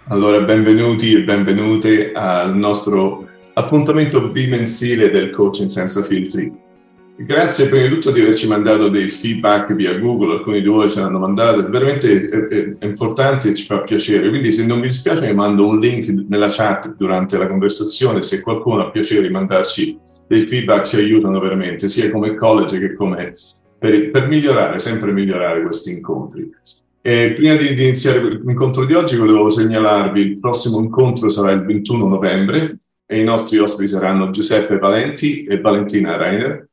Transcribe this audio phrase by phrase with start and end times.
[0.07, 6.67] Allora, benvenuti e benvenute al nostro appuntamento bimensile del coaching senza filtri.
[7.21, 11.01] Grazie prima di tutto di averci mandato dei feedback via Google, alcuni di voi ce
[11.01, 14.29] l'hanno mandato, veramente è, è importante e ci fa piacere.
[14.29, 18.39] Quindi se non vi dispiace vi mando un link nella chat durante la conversazione, se
[18.39, 23.33] qualcuno ha piacere di mandarci dei feedback ci aiutano veramente, sia come college che come
[23.77, 26.49] per, per migliorare, sempre migliorare questi incontri.
[27.01, 31.65] E prima di, di iniziare l'incontro di oggi volevo segnalarvi il prossimo incontro sarà il
[31.65, 36.68] 21 novembre e i nostri ospiti saranno Giuseppe Valenti e Valentina Reiner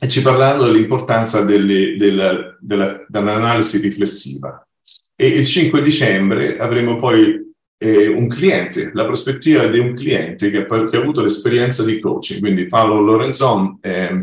[0.00, 4.66] e ci parlando dell'importanza delle, della, della, dell'analisi riflessiva.
[5.14, 10.64] E il 5 dicembre avremo poi eh, un cliente, la prospettiva di un cliente che,
[10.64, 14.20] che, ha avuto l'esperienza di coaching, quindi Paolo Lorenzon eh,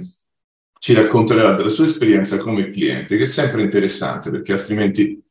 [0.80, 5.22] ci racconterà della sua esperienza come cliente, che è sempre interessante perché altrimenti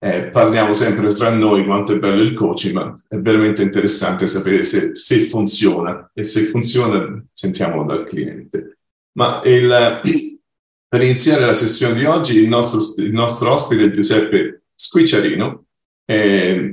[0.00, 4.64] eh, parliamo sempre tra noi quanto è bello il coaching, ma è veramente interessante sapere
[4.64, 8.77] se, se funziona e se funziona sentiamolo dal cliente.
[9.18, 10.00] Ma il,
[10.88, 15.64] per iniziare la sessione di oggi, il nostro, il nostro ospite è Giuseppe Squicciarino.
[16.04, 16.72] Eh,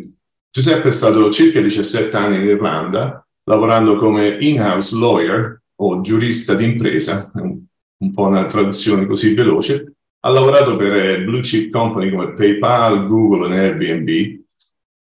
[0.51, 7.31] Giuseppe è stato circa 17 anni in Irlanda, lavorando come in-house lawyer o giurista d'impresa,
[7.33, 7.59] un,
[7.97, 9.93] un po' una traduzione così veloce.
[10.19, 14.43] Ha lavorato per eh, blue chip company come PayPal, Google e Airbnb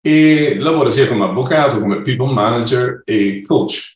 [0.05, 3.92] e lavora sia come avvocato, come people manager e coach.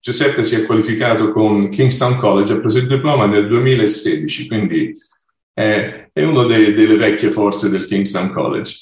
[0.00, 4.92] Giuseppe si è qualificato con Kingston College, ha preso il diploma nel 2016, quindi
[5.52, 8.74] è, è una delle, delle, vecchie forze del Kingston College.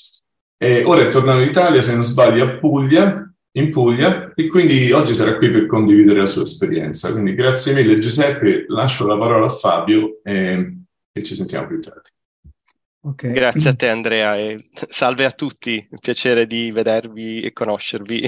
[0.59, 4.93] E ora è tornato in Italia, se non sbaglio, a Puglia, in Puglia, e quindi
[4.93, 7.13] oggi sarà qui per condividere la sua esperienza.
[7.13, 10.77] Quindi grazie mille Giuseppe, lascio la parola a Fabio e,
[11.13, 12.11] e ci sentiamo più tardi.
[13.01, 13.33] Okay.
[13.33, 18.23] Grazie a te Andrea e salve a tutti, un piacere di vedervi e conoscervi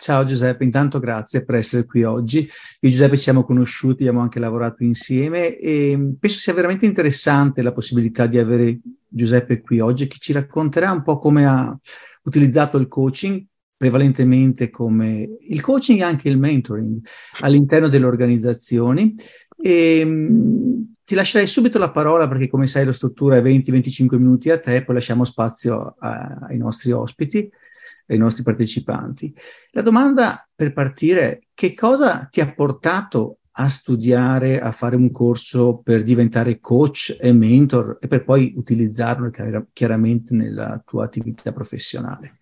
[0.00, 2.38] Ciao Giuseppe, intanto grazie per essere qui oggi.
[2.38, 2.48] Io
[2.78, 7.72] e Giuseppe ci siamo conosciuti, abbiamo anche lavorato insieme e penso sia veramente interessante la
[7.72, 11.76] possibilità di avere Giuseppe qui oggi che ci racconterà un po' come ha
[12.22, 13.44] utilizzato il coaching,
[13.76, 17.00] prevalentemente come il coaching e anche il mentoring
[17.40, 19.16] all'interno delle organizzazioni.
[19.60, 24.48] E, mh, ti lascerei subito la parola perché come sai la struttura è 20-25 minuti
[24.50, 27.50] a te, poi lasciamo spazio a, ai nostri ospiti
[28.08, 29.34] ai nostri partecipanti.
[29.72, 35.80] La domanda per partire che cosa ti ha portato a studiare, a fare un corso
[35.82, 39.30] per diventare coach e mentor e per poi utilizzarlo
[39.72, 42.38] chiaramente nella tua attività professionale?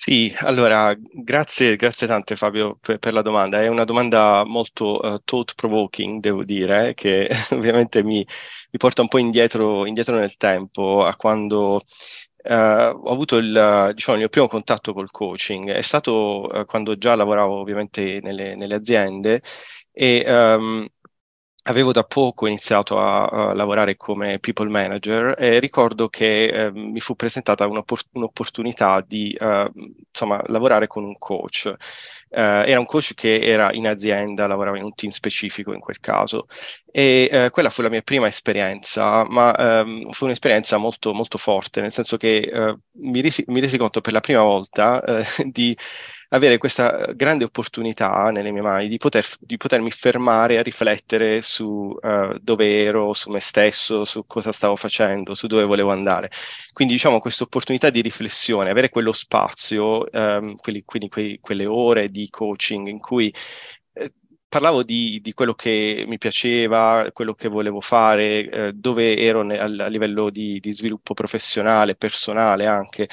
[0.00, 3.60] Sì, allora grazie, grazie tante Fabio per, per, la domanda.
[3.60, 8.24] È una domanda molto uh, thought provoking, devo dire, che ovviamente mi,
[8.70, 11.82] mi porta un po' indietro, indietro nel tempo a quando
[12.48, 16.96] Uh, ho avuto il, diciamo, il, mio primo contatto col coaching, è stato uh, quando
[16.96, 19.42] già lavoravo ovviamente nelle, nelle aziende
[19.92, 20.86] e um,
[21.68, 27.00] avevo da poco iniziato a, a, lavorare come people manager e ricordo che eh, mi
[27.00, 29.70] fu presentata un'oppor- un'opportunità di uh,
[30.08, 31.72] insomma, lavorare con un coach.
[32.30, 35.98] Uh, era un coach che era in azienda, lavorava in un team specifico in quel
[35.98, 36.46] caso
[36.90, 41.80] e uh, quella fu la mia prima esperienza, ma um, fu un'esperienza molto, molto forte,
[41.80, 45.02] nel senso che uh, mi, resi, mi, resi, conto per la prima volta
[45.44, 45.76] di
[46.28, 51.64] avere questa grande opportunità nelle mie mani di, poter, di potermi fermare a riflettere su
[52.00, 56.30] uh, dove ero, su me stesso, su cosa stavo facendo, su dove volevo andare.
[56.72, 62.10] Quindi diciamo questa opportunità di riflessione, avere quello spazio, um, quelli, quindi quei, quelle ore
[62.10, 63.32] di coaching in cui
[64.48, 69.58] parlavo di, di, quello che mi piaceva, quello che volevo fare, eh, dove ero ne,
[69.58, 73.08] a, a, livello di, di, sviluppo professionale, personale anche.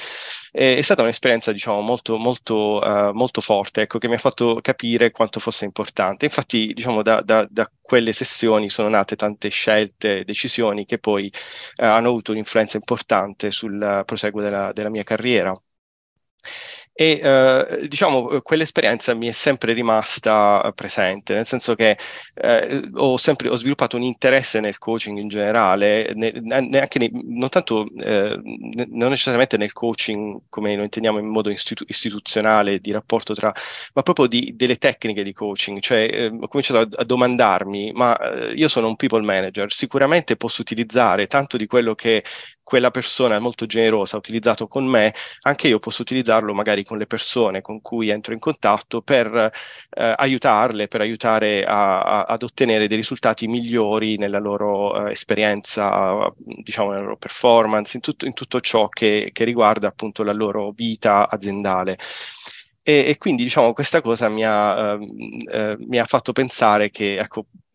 [0.50, 4.58] E, è stata un'esperienza, diciamo, molto, molto, uh, molto forte, ecco, che mi ha fatto
[4.62, 6.24] capire quanto fosse importante.
[6.24, 11.30] Infatti, diciamo, da, da, da quelle sessioni sono nate tante scelte, decisioni che poi
[11.76, 15.54] uh, hanno avuto un'influenza importante sul proseguo della, della mia carriera.
[16.98, 21.98] E eh, diciamo, quell'esperienza mi è sempre rimasta presente, nel senso che
[22.32, 27.50] eh, ho sempre ho sviluppato un interesse nel coaching in generale, ne, neanche nei, non
[27.50, 33.34] tanto, eh, non necessariamente nel coaching come lo intendiamo in modo istitu- istituzionale di rapporto
[33.34, 33.52] tra,
[33.92, 35.80] ma proprio di, delle tecniche di coaching.
[35.80, 40.36] Cioè, eh, ho cominciato a, a domandarmi, ma eh, io sono un people manager, sicuramente
[40.36, 42.24] posso utilizzare tanto di quello che
[42.66, 47.06] quella persona molto generosa ha utilizzato con me, anche io posso utilizzarlo magari con le
[47.06, 52.88] persone con cui entro in contatto per eh, aiutarle, per aiutare a, a, ad ottenere
[52.88, 58.60] dei risultati migliori nella loro eh, esperienza, diciamo nella loro performance, in tutto, in tutto
[58.60, 61.96] ciò che, che, riguarda appunto la loro vita aziendale.
[62.82, 65.06] E, e quindi diciamo questa cosa mi ha, ehm,
[65.52, 67.65] eh, mi ha fatto pensare che ecco, eh,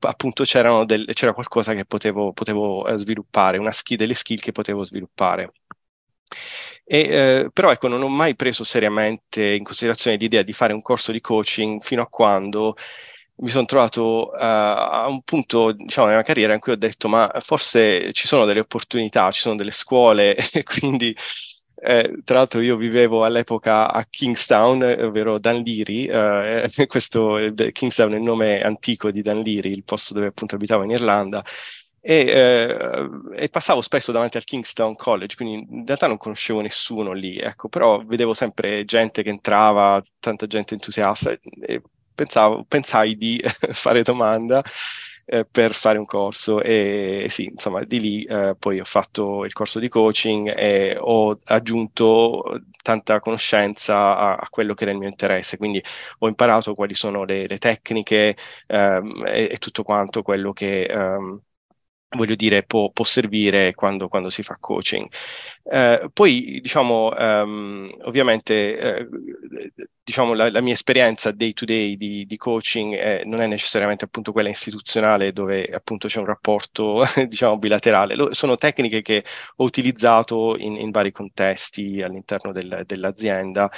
[0.00, 0.44] appunto
[0.84, 5.52] del, c'era qualcosa che potevo, potevo eh, sviluppare, una skill, delle skill che potevo sviluppare.
[6.84, 10.82] E, eh, però ecco, non ho mai preso seriamente in considerazione l'idea di fare un
[10.82, 12.74] corso di coaching fino a quando
[13.40, 17.30] mi sono trovato uh, a un punto, diciamo, nella carriera in cui ho detto, ma
[17.40, 21.16] forse ci sono delle opportunità, ci sono delle scuole, quindi
[21.82, 27.38] eh, tra l'altro io vivevo all'epoca a Kingstown, ovvero Dunleary, eh, questo
[27.72, 31.42] Kingstown è il nome antico di Dunleary, il posto dove appunto abitavo in Irlanda,
[32.02, 37.12] e, eh, e, passavo spesso davanti al Kingstown College, quindi in realtà non conoscevo nessuno
[37.12, 41.30] lì, ecco, però vedevo sempre gente che entrava, tanta gente entusiasta
[41.60, 41.82] e
[42.14, 43.42] pensavo, pensai di
[43.72, 44.62] fare domanda
[45.32, 49.44] eh, per fare un corso e, e sì, insomma, di lì eh, poi ho fatto
[49.44, 52.42] il corso di coaching e ho aggiunto
[52.82, 55.82] tanta conoscenza a, a, quello che era il mio interesse, quindi
[56.18, 58.36] ho imparato quali sono le, le tecniche
[58.66, 61.40] ehm, e, e, tutto quanto quello che ehm,
[62.16, 65.08] voglio dire, può, può servire quando, quando, si fa coaching.
[65.62, 69.08] Eh, poi, diciamo, um, ovviamente, eh,
[70.02, 74.04] diciamo, la, la, mia esperienza day to day di, di coaching eh, non è necessariamente
[74.04, 78.14] appunto quella istituzionale dove appunto c'è un rapporto, diciamo, bilaterale.
[78.14, 79.24] Lo, sono tecniche che
[79.56, 83.70] ho utilizzato in, in vari contesti all'interno del, dell'azienda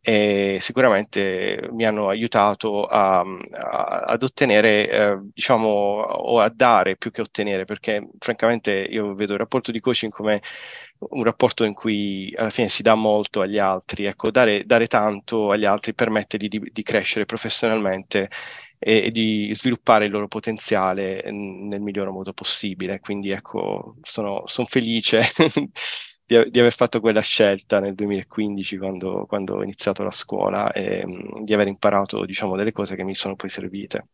[0.00, 7.10] e sicuramente mi hanno aiutato a, a, ad ottenere, eh, diciamo, o a dare più
[7.10, 10.40] che ottenere, perché francamente io vedo il rapporto di coaching come
[10.98, 15.50] un rapporto in cui alla fine si dà molto agli altri, ecco, dare, dare tanto
[15.50, 18.28] agli altri permette di, di, crescere professionalmente
[18.78, 23.00] e, e, di sviluppare il loro potenziale nel miglior modo possibile.
[23.00, 25.20] Quindi ecco, sono, sono felice
[26.26, 31.06] di, di, aver fatto quella scelta nel 2015 quando, quando ho iniziato la scuola e
[31.06, 34.08] mh, di aver imparato diciamo delle cose che mi sono poi servite.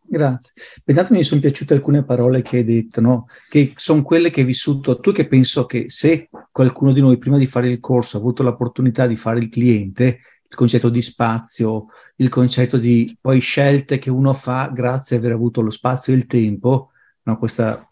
[0.00, 0.52] Grazie.
[0.84, 3.26] Intanto mi sono piaciute alcune parole che hai detto, no?
[3.48, 7.38] che sono quelle che hai vissuto tu, che penso che se qualcuno di noi prima
[7.38, 11.86] di fare il corso ha avuto l'opportunità di fare il cliente, il concetto di spazio,
[12.16, 16.16] il concetto di poi scelte che uno fa grazie ad aver avuto lo spazio e
[16.16, 16.90] il tempo,
[17.22, 17.38] no?
[17.38, 17.86] questa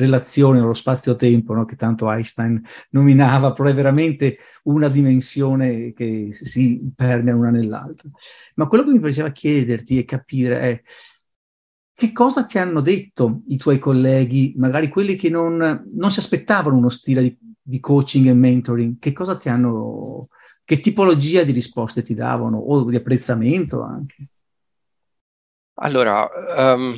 [0.00, 1.64] relazione allo spazio-tempo no?
[1.64, 2.60] che tanto Einstein
[2.90, 8.08] nominava, però è veramente una dimensione che si permea una nell'altra.
[8.54, 10.82] Ma quello che mi piaceva chiederti e capire è
[11.94, 16.76] che cosa ti hanno detto i tuoi colleghi, magari quelli che non, non si aspettavano
[16.76, 20.28] uno stile di, di, coaching e mentoring, che cosa ti hanno,
[20.64, 24.28] che tipologia di risposte ti davano o di apprezzamento anche?
[25.82, 26.94] Allora, um,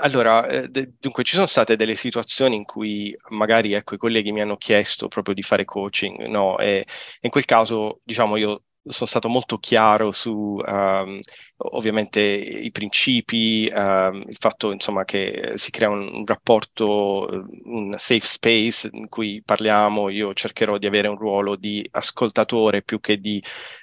[0.00, 0.68] allora, eh,
[0.98, 5.08] dunque ci sono state delle situazioni in cui magari ecco, i colleghi mi hanno chiesto
[5.08, 6.58] proprio di fare coaching, no?
[6.58, 6.86] E
[7.20, 10.32] in quel caso, diciamo, io sono stato molto chiaro su
[10.64, 11.20] um,
[11.58, 17.28] ovviamente i principi, um, il fatto insomma che si crea un, un, rapporto,
[17.64, 22.98] un safe space in cui parliamo, io cercherò di avere un ruolo di ascoltatore più
[23.00, 23.40] che di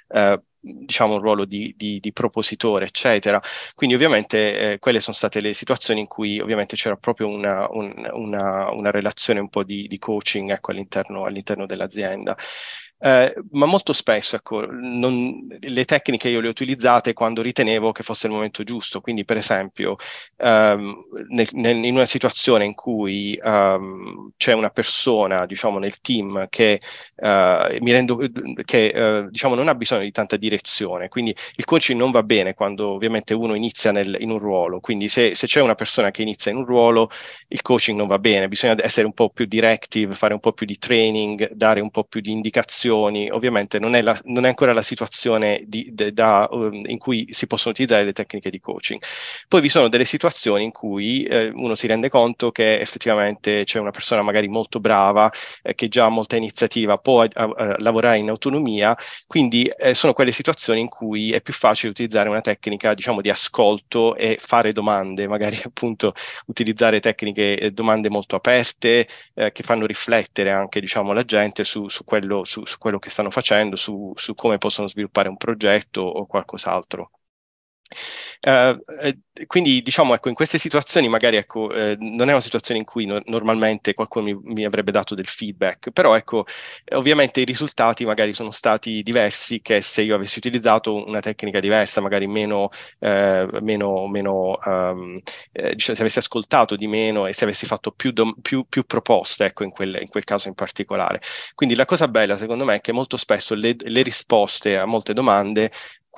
[0.08, 3.40] uh, diciamo un ruolo di, di, di propositore, eccetera.
[3.74, 8.08] Quindi ovviamente eh, quelle sono state le situazioni in cui ovviamente c'era proprio una, un,
[8.12, 12.36] una, una relazione un po' di, di coaching ecco, all'interno, all'interno dell'azienda.
[13.00, 18.02] Eh, ma molto spesso ecco, non, le tecniche io le ho utilizzate quando ritenevo che
[18.02, 19.96] fosse il momento giusto, quindi per esempio
[20.36, 26.46] ehm, nel, nel, in una situazione in cui ehm, c'è una persona diciamo, nel team
[26.50, 26.80] che,
[27.16, 28.18] eh, rendo,
[28.64, 32.54] che eh, diciamo, non ha bisogno di tanta direzione, quindi il coaching non va bene
[32.54, 36.22] quando ovviamente uno inizia nel, in un ruolo, quindi se, se c'è una persona che
[36.22, 37.08] inizia in un ruolo
[37.48, 40.66] il coaching non va bene, bisogna essere un po' più directive, fare un po' più
[40.66, 42.88] di training, dare un po' più di indicazioni.
[42.94, 47.26] Ovviamente non è, la, non è ancora la situazione di, de, da, um, in cui
[47.30, 49.02] si possono utilizzare le tecniche di coaching.
[49.48, 53.78] Poi vi sono delle situazioni in cui eh, uno si rende conto che effettivamente c'è
[53.78, 55.30] una persona magari molto brava,
[55.62, 60.12] eh, che già ha molta iniziativa, può a, a, lavorare in autonomia, quindi eh, sono
[60.12, 64.72] quelle situazioni in cui è più facile utilizzare una tecnica, diciamo, di ascolto e fare
[64.72, 66.14] domande, magari appunto
[66.46, 71.88] utilizzare tecniche, eh, domande molto aperte, eh, che fanno riflettere anche diciamo, la gente su,
[71.88, 76.24] su, quello, su, su, quello, che stanno facendo, su, come possono sviluppare un progetto o
[76.26, 77.10] qualcos'altro.
[78.40, 78.78] Uh,
[79.46, 83.04] quindi diciamo ecco in queste situazioni magari ecco eh, non è una situazione in cui
[83.04, 86.46] no- normalmente qualcuno mi, mi, avrebbe dato del feedback però ecco
[86.94, 92.00] ovviamente i risultati magari sono stati diversi che se io avessi utilizzato una tecnica diversa
[92.00, 95.20] magari meno, eh, meno, meno um,
[95.52, 98.84] eh, diciamo, se avessi ascoltato di meno e se avessi fatto più, dom- più, più
[98.84, 101.20] proposte ecco in quel, in quel, caso in particolare.
[101.54, 105.12] Quindi la cosa bella secondo me è che molto spesso le, le risposte a molte
[105.12, 105.70] domande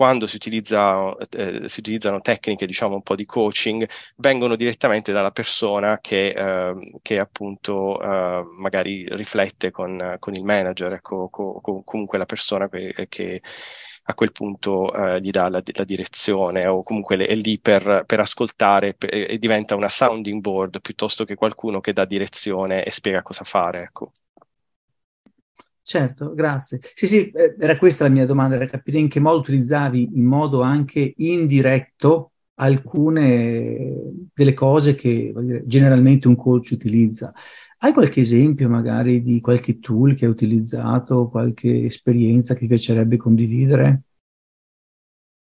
[0.03, 5.31] quando si, utilizza, eh, si, utilizzano tecniche, diciamo, un po' di coaching, vengono direttamente dalla
[5.31, 11.83] persona che, eh, che appunto eh, magari riflette con, con, il manager, ecco, co, co,
[11.85, 13.43] comunque la persona che, che
[14.07, 18.19] a quel punto eh, gli dà la, la, direzione o comunque è lì per, per
[18.19, 23.23] ascoltare per, e diventa una sounding board piuttosto che qualcuno che dà direzione e spiega
[23.23, 23.83] cosa fare.
[23.83, 24.13] Ecco.
[25.85, 26.79] Certo, grazie.
[26.95, 30.25] Sì, sì, eh, era questa la mia domanda, era capire in che modo utilizzavi in
[30.25, 37.33] modo anche indiretto alcune delle cose che dire, generalmente un coach utilizza.
[37.79, 43.17] Hai qualche esempio magari di qualche tool che hai utilizzato, qualche esperienza che ti piacerebbe
[43.17, 44.03] condividere?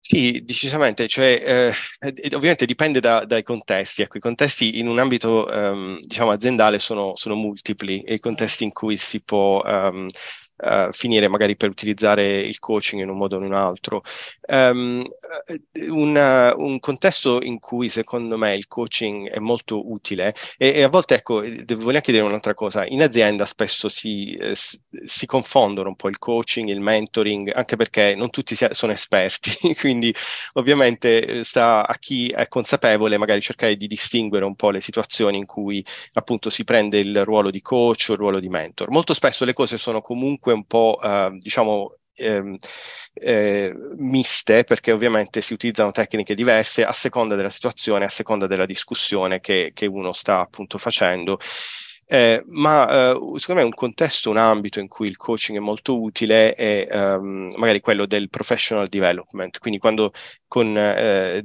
[0.09, 4.03] Sì, decisamente, cioè, eh, ovviamente dipende da, dai contesti.
[4.03, 8.63] Ecco, I contesti in un ambito ehm, diciamo, aziendale sono, sono, multipli e i contesti
[8.63, 10.07] in cui si può ehm,
[10.59, 14.03] uh, finire magari per utilizzare il coaching in un modo o in un altro.
[14.49, 15.05] Um,
[15.89, 20.89] una, un contesto in cui secondo me il coaching è molto utile e, e a
[20.89, 25.97] volte ecco, voglio anche dire un'altra cosa, in azienda spesso si, eh, si, confondono un
[25.97, 30.15] po' il coaching, il mentoring, anche perché non tutti sono esperti, quindi
[30.55, 35.39] ovviamente eh, sta a chi è consapevole magari cercare di distinguere un po' le situazioni
[35.39, 35.85] in cui
[36.15, 38.91] appunto si prende il ruolo di coach o il ruolo di mentor.
[38.91, 42.57] Molto spesso le cose sono comunque comunque un po', eh, diciamo, ehm,
[43.15, 48.67] eh, miste, perché ovviamente si utilizzano tecniche diverse a seconda della situazione, a seconda della
[48.67, 51.39] discussione che, che uno sta appunto facendo.
[52.09, 56.01] Eh, ma eh, secondo me un contesto, un ambito in cui il coaching è molto
[56.01, 60.13] utile è ehm, magari quello del professional development, quindi quando
[60.49, 61.45] con, eh,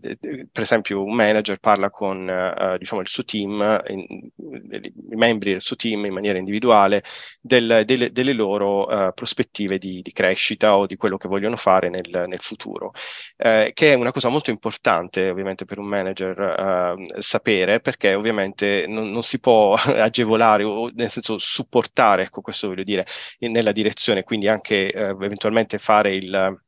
[0.51, 4.29] per esempio, un manager parla con eh, diciamo, il suo team, in,
[4.77, 7.03] i membri del suo team in maniera individuale,
[7.39, 11.89] del, delle, delle, loro uh, prospettive di, di, crescita o di quello che vogliono fare
[11.89, 12.91] nel, nel futuro,
[13.37, 18.85] eh, che è una cosa molto importante ovviamente per un manager uh, sapere, perché ovviamente
[18.87, 23.05] non, non, si può agevolare o nel senso supportare, ecco questo voglio dire,
[23.39, 26.59] nella direzione, quindi anche uh, eventualmente fare il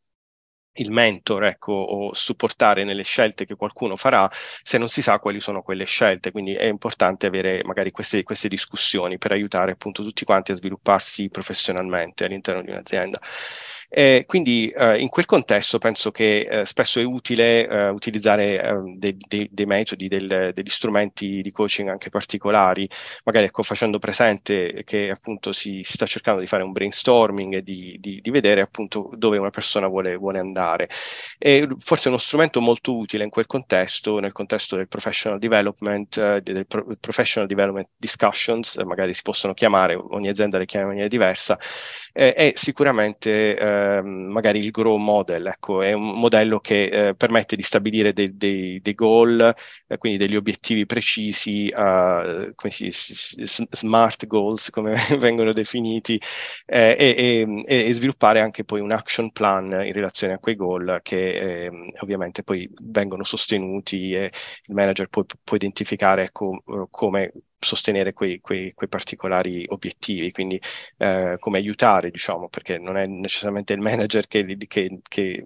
[0.78, 5.40] il mentor, ecco, o supportare nelle scelte che qualcuno farà se non si sa quali
[5.40, 6.32] sono quelle scelte.
[6.32, 11.30] Quindi è importante avere magari queste, queste discussioni per aiutare appunto tutti quanti a svilupparsi
[11.30, 13.20] professionalmente all'interno di un'azienda.
[13.96, 18.98] Eh, quindi eh, in quel contesto penso che eh, spesso è utile eh, utilizzare ehm,
[18.98, 22.90] dei, dei, dei, metodi, del, degli strumenti di coaching anche particolari,
[23.24, 27.62] magari ecco, facendo presente che appunto si, si, sta cercando di fare un brainstorming e
[27.62, 30.90] di, di, di vedere appunto dove una persona vuole, vuole andare.
[31.38, 36.42] E forse uno strumento molto utile in quel contesto, nel contesto del professional development, eh,
[36.42, 41.10] del pro- professional development discussions, magari si possono chiamare, ogni azienda le chiama in maniera
[41.10, 41.60] diversa,
[42.12, 47.63] è sicuramente Ehm, magari il Grow Model, ecco, è un modello che eh, permette di
[47.63, 49.54] stabilire dei, dei, dei goal,
[49.88, 56.20] eh, quindi degli obiettivi precisi, come si, smart goals, come vengono definiti,
[56.66, 61.00] eh, e, e, e, sviluppare anche poi un action plan in relazione a quei goal
[61.02, 64.32] che ehm, ovviamente poi vengono sostenuti e
[64.66, 67.32] il manager poi può identificare ecco, come
[67.63, 70.60] sostenere quei, quei, quei, particolari obiettivi, quindi
[70.98, 75.43] eh, come aiutare, diciamo, perché non è necessariamente il manager che, che, che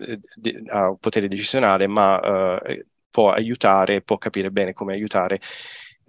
[0.00, 2.20] eh, ha potere decisionale, ma
[2.62, 5.40] eh, può aiutare, può capire bene come aiutare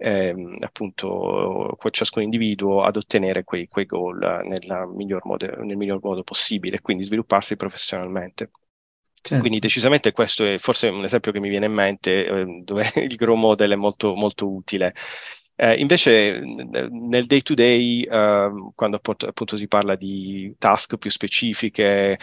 [0.02, 4.18] ehm, appunto ciascun individuo ad ottenere quei, quei goal
[4.94, 8.50] miglior modo, nel miglior modo possibile, quindi svilupparsi professionalmente.
[9.24, 9.38] Certo.
[9.38, 13.14] Quindi decisamente questo è forse un esempio che mi viene in mente eh, dove il
[13.14, 14.92] grow model è molto, molto utile.
[15.54, 22.18] Eh, invece nel day to day, eh, quando appunto si parla di task più specifiche,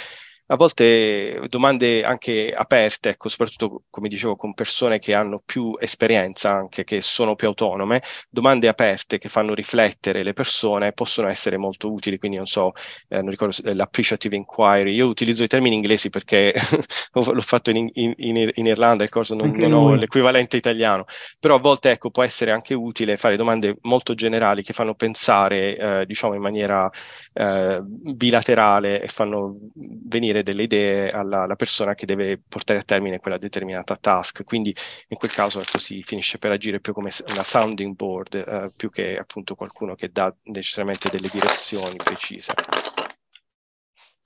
[0.51, 6.49] a volte domande anche aperte, ecco, soprattutto come dicevo con persone che hanno più esperienza
[6.49, 11.91] anche, che sono più autonome, domande aperte che fanno riflettere le persone possono essere molto
[11.91, 12.71] utili, quindi non so,
[13.09, 16.53] eh, non ricordo l'appreciative inquiry, io utilizzo i termini inglesi perché
[17.13, 21.05] l'ho fatto in, in, in, Irlanda, il corso non, non ho l'equivalente italiano,
[21.39, 25.77] però a volte ecco, può essere anche utile fare domande molto generali che fanno pensare,
[25.77, 26.89] eh, diciamo, in maniera
[27.33, 32.83] eh, bilaterale e fanno venire dare delle idee alla, alla, persona che deve portare a
[32.83, 34.43] termine quella determinata task.
[34.43, 34.73] Quindi
[35.07, 38.89] in quel caso ecco, si finisce per agire più come una sounding board, eh, più
[38.89, 42.53] che appunto qualcuno che dà necessariamente delle direzioni precise.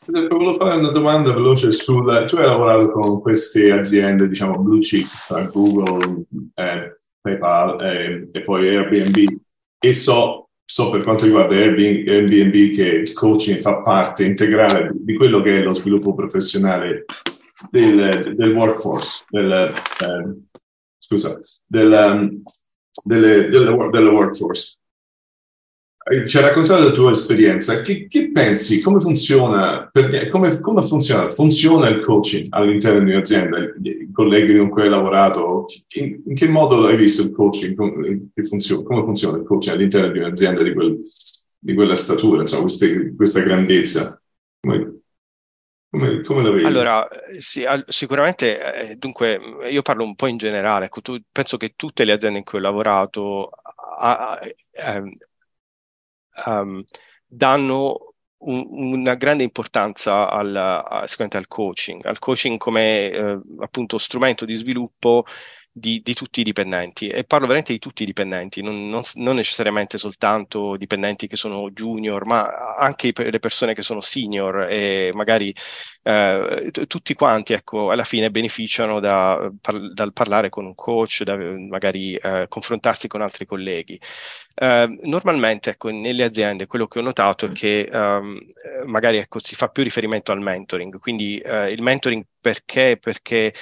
[0.05, 2.25] Volevo fare una domanda veloce sul...
[2.27, 5.07] Tu hai lavorato con queste aziende, diciamo, blue chip,
[5.51, 9.39] Google, eh, PayPal eh, e poi Airbnb,
[9.79, 15.41] e so so per quanto riguarda Airbnb che il coaching fa parte integrale di quello
[15.41, 17.05] che è lo sviluppo professionale
[17.69, 20.35] del, del workforce, del, eh,
[20.97, 22.41] scusa, del, um,
[23.03, 24.77] delle, delle, delle workforce.
[26.05, 27.81] Eh, ci hai raccontato la tua esperienza.
[27.81, 28.81] Che, che pensi?
[28.81, 29.89] Come funziona?
[29.89, 31.29] Per, come, come, funziona?
[31.29, 33.57] Funziona il coaching all'interno di un'azienda?
[33.81, 37.75] I colleghi con cui hai lavorato, in, in che modo hai visto il coaching?
[37.75, 41.01] Come, funziona, come funziona il coaching all'interno di un'azienda di, quel,
[41.57, 44.21] di quella statura, insomma, queste, questa grandezza?
[44.59, 45.03] Come,
[45.89, 46.65] come, come, la vedi?
[46.65, 47.07] Allora,
[47.37, 50.85] sì, sicuramente, eh, dunque, io parlo un po' in generale.
[50.85, 53.51] Ecco, tu, penso che tutte le aziende in cui ho lavorato
[53.99, 54.39] a, a,
[54.85, 55.03] a,
[56.45, 56.83] um,
[57.25, 58.13] danno
[58.45, 65.25] un, una grande importanza al, al coaching, al coaching come eh, appunto strumento di sviluppo
[65.75, 69.35] di, di, tutti i dipendenti e parlo veramente di tutti i dipendenti, non, non, non,
[69.35, 75.51] necessariamente soltanto dipendenti che sono junior, ma anche le persone che sono senior e magari
[76.03, 81.35] eh, tutti quanti ecco, alla fine beneficiano da, par, dal parlare con un coach, da
[81.35, 83.99] magari eh, confrontarsi con altri colleghi.
[84.55, 88.39] Eh, normalmente ecco, nelle aziende quello che ho notato è che um,
[88.85, 92.97] magari ecco, si fa più riferimento al mentoring, quindi uh, il mentoring perché?
[92.99, 93.53] Perché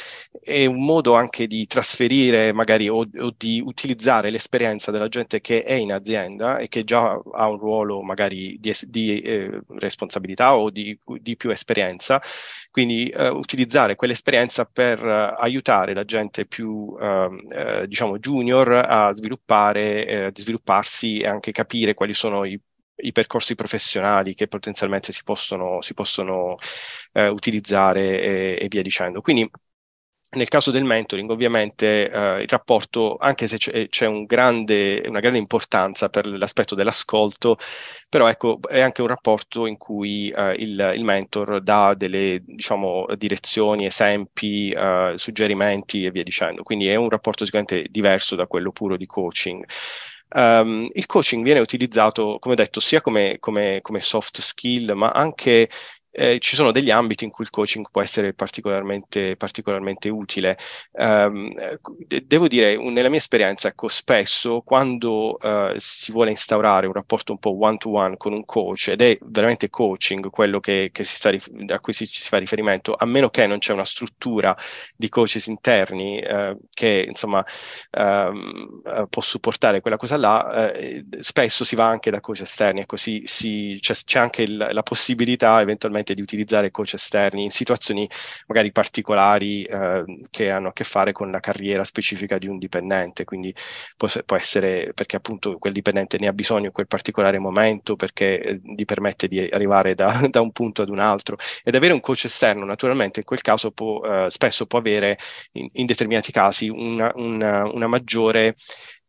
[0.41, 5.63] è un modo anche di trasferire magari o, o, di utilizzare l'esperienza della gente che
[5.63, 10.71] è in azienda e che già ha un ruolo magari di, di eh, responsabilità o
[10.71, 12.19] di, di, più esperienza,
[12.71, 19.12] quindi eh, utilizzare quell'esperienza per eh, aiutare la gente più ehm, eh, diciamo junior a
[19.12, 22.60] sviluppare, eh, a svilupparsi e anche capire quali sono i
[23.03, 26.55] i percorsi professionali che potenzialmente si possono, si possono
[27.13, 29.21] eh, utilizzare e, e, via dicendo.
[29.21, 29.49] Quindi
[30.33, 35.19] nel caso del mentoring, ovviamente eh, il rapporto, anche se c'è, c'è un grande, una
[35.19, 37.57] grande importanza per l'aspetto dell'ascolto,
[38.07, 43.07] però ecco, è anche un rapporto in cui eh, il, il, mentor dà delle diciamo,
[43.17, 46.63] direzioni, esempi, eh, suggerimenti e via dicendo.
[46.63, 49.65] Quindi è un rapporto sicuramente diverso da quello puro di coaching.
[50.33, 55.69] Um, il coaching viene utilizzato, come detto, sia come, come, come soft skill, ma anche
[56.12, 60.58] eh, ci sono degli ambiti in cui il coaching può essere particolarmente, particolarmente utile.
[60.91, 61.54] Um,
[62.06, 67.32] de- devo dire, nella mia esperienza, ecco, spesso quando uh, si vuole instaurare un rapporto
[67.32, 71.71] un po' one-to-one con un coach, ed è veramente coaching quello che, che si rif-
[71.71, 74.56] a cui si, si, fa riferimento, a meno che non c'è una struttura
[74.95, 77.39] di coaches interni uh, che insomma
[77.91, 80.71] uh, può supportare quella cosa là,
[81.19, 84.84] spesso si va anche da coach esterni, ecco, si, si, c'è, c'è, anche il, la
[84.84, 88.09] possibilità eventualmente eventualmente di utilizzare coach esterni in situazioni
[88.47, 93.23] magari particolari eh, che hanno a che fare con la carriera specifica di un dipendente,
[93.23, 93.53] quindi
[93.95, 98.41] può, può, essere perché appunto quel dipendente ne ha bisogno in quel particolare momento, perché
[98.41, 101.37] eh, gli permette di arrivare da, da, un punto ad un altro.
[101.63, 105.17] Ed avere un coach esterno naturalmente in quel caso può, eh, spesso può avere
[105.53, 108.55] in, in determinati casi una, una, una maggiore...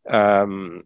[0.05, 0.83] Um,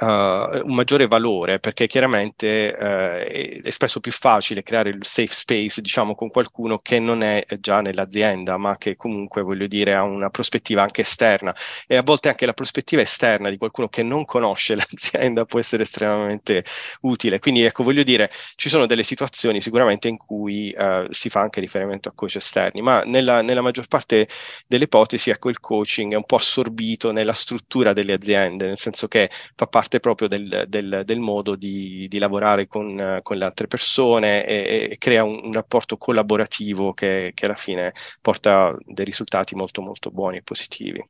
[0.00, 5.80] Uh, un maggiore valore perché chiaramente uh, è, spesso più facile creare il safe space,
[5.80, 10.30] diciamo, con qualcuno che non è già nell'azienda, ma che comunque, voglio dire, ha una
[10.30, 11.52] prospettiva anche esterna
[11.86, 15.82] e a volte anche la prospettiva esterna di qualcuno che non conosce l'azienda può essere
[15.82, 16.64] estremamente
[17.00, 17.40] utile.
[17.40, 21.58] Quindi, ecco, voglio dire, ci sono delle situazioni sicuramente in cui uh, si fa anche
[21.58, 24.28] riferimento a coach esterni, ma nella, nella maggior parte
[24.68, 29.08] delle ipotesi, ecco, il coaching è un po' assorbito nella struttura delle aziende, nel senso
[29.08, 33.44] che fa parte parte proprio del, del, del modo di, di lavorare con, con, le
[33.44, 39.04] altre persone e, e crea un, un, rapporto collaborativo che, che alla fine porta dei
[39.06, 41.02] risultati molto molto buoni e positivi.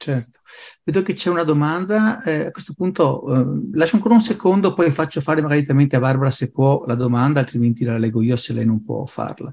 [0.00, 0.40] Certo,
[0.84, 4.92] vedo che c'è una domanda, eh, a questo punto eh, lascio ancora un secondo, poi
[4.92, 8.64] faccio fare magari a Barbara se può la domanda, altrimenti la leggo io se lei
[8.64, 9.50] non può farla.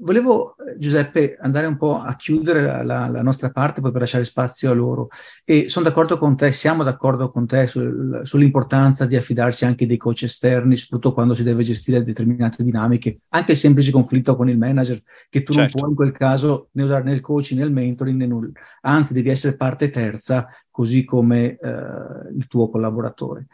[0.00, 4.22] Volevo, eh, Giuseppe, andare un po' a chiudere la, la, nostra parte poi per lasciare
[4.22, 5.08] spazio a loro.
[5.44, 9.96] E sono d'accordo con te, siamo d'accordo con te sul, sull'importanza di affidarsi anche dei
[9.96, 14.56] coach esterni, soprattutto quando si deve gestire determinate dinamiche, anche il semplice conflitto con il
[14.56, 15.60] manager, che tu certo.
[15.60, 18.52] non puoi in quel caso né usare né il coaching né il mentoring né nulla.
[18.82, 23.46] Anzi, devi essere parte terza, così come eh, il tuo collaboratore.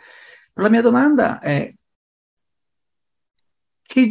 [0.53, 1.73] Però la mia domanda è
[3.95, 4.09] che,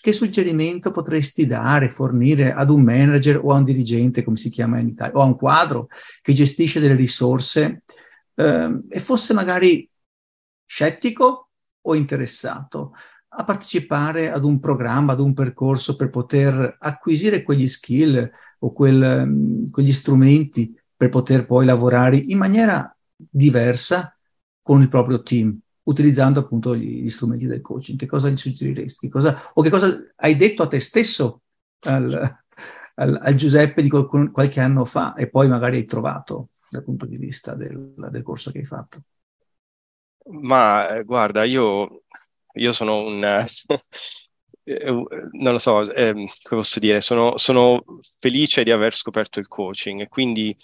[0.00, 4.80] che, suggerimento potresti dare, fornire ad un manager o a un dirigente, come si chiama
[4.80, 5.86] in Italia, o a un quadro
[6.20, 7.84] che gestisce delle risorse
[8.34, 9.88] eh, e fosse magari
[10.66, 12.92] scettico o interessato
[13.28, 19.64] a partecipare ad un programma, ad un percorso per poter acquisire quegli skill o quel,
[19.70, 24.12] quegli strumenti per poter poi lavorare in maniera diversa
[24.60, 25.56] con il proprio team?
[25.84, 27.98] Utilizzando appunto gli, gli, strumenti del coaching.
[27.98, 29.06] Che cosa gli suggeriresti?
[29.06, 31.42] Che cosa, o che cosa hai detto a te stesso
[31.80, 32.38] al,
[32.94, 37.06] al, al Giuseppe di qual, qualche anno fa e poi magari hai trovato dal punto
[37.06, 39.02] di vista del, del corso che hai fatto?
[40.30, 42.02] Ma eh, guarda, io,
[42.54, 43.46] io sono un...
[44.62, 47.82] Eh, non lo so, eh, come posso dire, sono, sono,
[48.20, 50.54] felice di aver scoperto il coaching quindi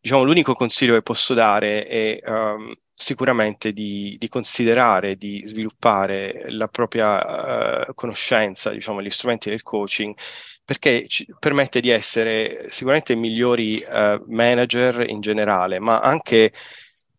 [0.00, 6.66] diciamo l'unico consiglio che posso dare è um, sicuramente di, di, considerare, di sviluppare la
[6.66, 10.14] propria uh, conoscenza, diciamo, gli strumenti del coaching,
[10.64, 16.52] perché ci permette di essere sicuramente migliori uh, manager in generale, ma anche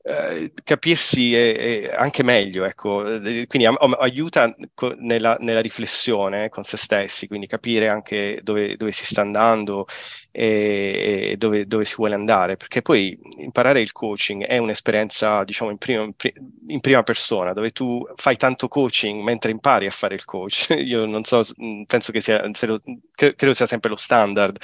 [0.02, 3.04] eh, capirsi è, è anche meglio, ecco.
[3.48, 3.66] quindi
[4.00, 4.54] aiuta
[4.98, 9.86] nella, nella, riflessione con se stessi, quindi capire anche dove, dove si sta andando
[10.32, 15.72] e, e dove, dove, si vuole andare, perché poi imparare il coaching è un'esperienza, diciamo,
[15.72, 16.08] in prima,
[16.68, 20.68] in prima, persona, dove tu fai tanto coaching mentre impari a fare il coach.
[20.78, 21.42] Io non so,
[21.88, 22.82] penso che sia, lo,
[23.14, 24.58] credo sia sempre lo standard,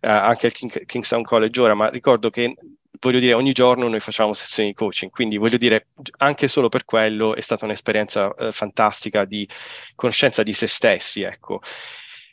[0.00, 2.54] eh, anche al King, Kingstown College ora, ma ricordo che
[3.00, 6.84] voglio dire, ogni giorno noi facciamo sessioni di coaching, quindi voglio dire, anche solo per
[6.84, 9.48] quello è stata un'esperienza eh, fantastica di
[9.94, 11.60] conoscenza di se stessi, ecco.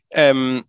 [0.10, 0.64] Um,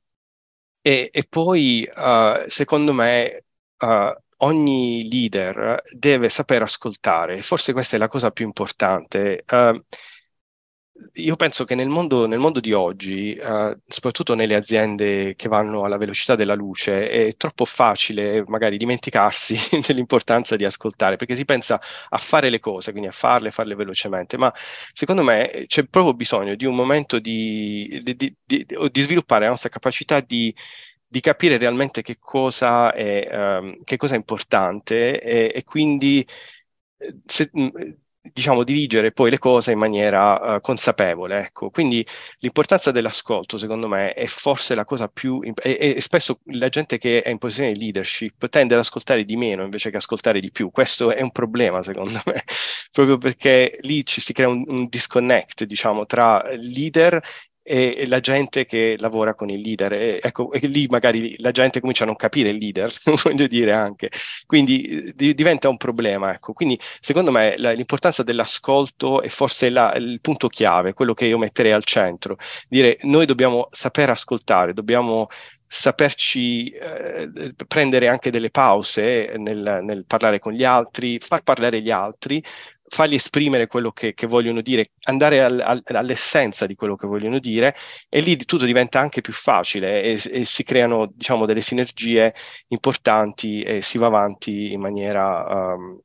[0.87, 3.45] e, e, poi, uh, secondo me,
[3.79, 9.45] uh, ogni leader deve saper ascoltare, forse questa è la cosa più importante.
[9.51, 9.83] Uh,
[11.15, 15.85] io penso che nel mondo, nel mondo di oggi, uh, soprattutto nelle aziende che vanno
[15.85, 21.81] alla velocità della luce, è troppo facile magari dimenticarsi dell'importanza di ascoltare, perché si pensa
[22.09, 24.53] a fare le cose, quindi a farle, farle velocemente, ma
[24.93, 29.69] secondo me c'è proprio bisogno di un momento di, di, di, di sviluppare la nostra
[29.71, 30.55] capacità di
[31.07, 36.27] di capire realmente che cosa è, um, che cosa è importante e, e quindi
[36.99, 37.51] eh, se,
[38.33, 41.39] diciamo, dirigere poi le cose in maniera uh, consapevole.
[41.41, 41.71] Ecco.
[41.71, 42.07] Quindi
[42.39, 45.41] l'importanza dell'ascolto, secondo me, è forse la cosa più...
[45.43, 49.25] Imp- e, e, spesso la gente che è in posizione di leadership tende ad ascoltare
[49.25, 50.71] di meno invece che ascoltare di più.
[50.71, 52.43] Questo è un problema, secondo me,
[52.91, 57.21] proprio perché lì ci si crea un, un disconnect, diciamo, tra leader
[57.65, 59.93] e, la gente che lavora con il leader.
[59.95, 62.93] E, ecco, e lì magari la gente comincia a non capire il leader,
[63.25, 64.11] voglio dire anche.
[64.47, 66.33] Quindi di, diventa un problema.
[66.35, 66.53] Ecco.
[66.53, 71.39] Quindi secondo me la, l'importanza dell'ascolto è forse la, il punto chiave, quello che io
[71.39, 72.37] metterei al centro.
[72.69, 75.29] Dire noi dobbiamo saper ascoltare, dobbiamo
[75.67, 81.91] saperci eh, prendere anche delle pause nel, nel, parlare con gli altri, far parlare gli
[81.91, 82.43] altri,
[82.87, 87.39] fargli esprimere quello che, che vogliono dire, andare al, al, all'essenza di quello che vogliono
[87.39, 87.75] dire
[88.09, 92.35] e lì tutto diventa anche più facile e, e, si creano diciamo delle sinergie
[92.69, 96.01] importanti e si va avanti in maniera um,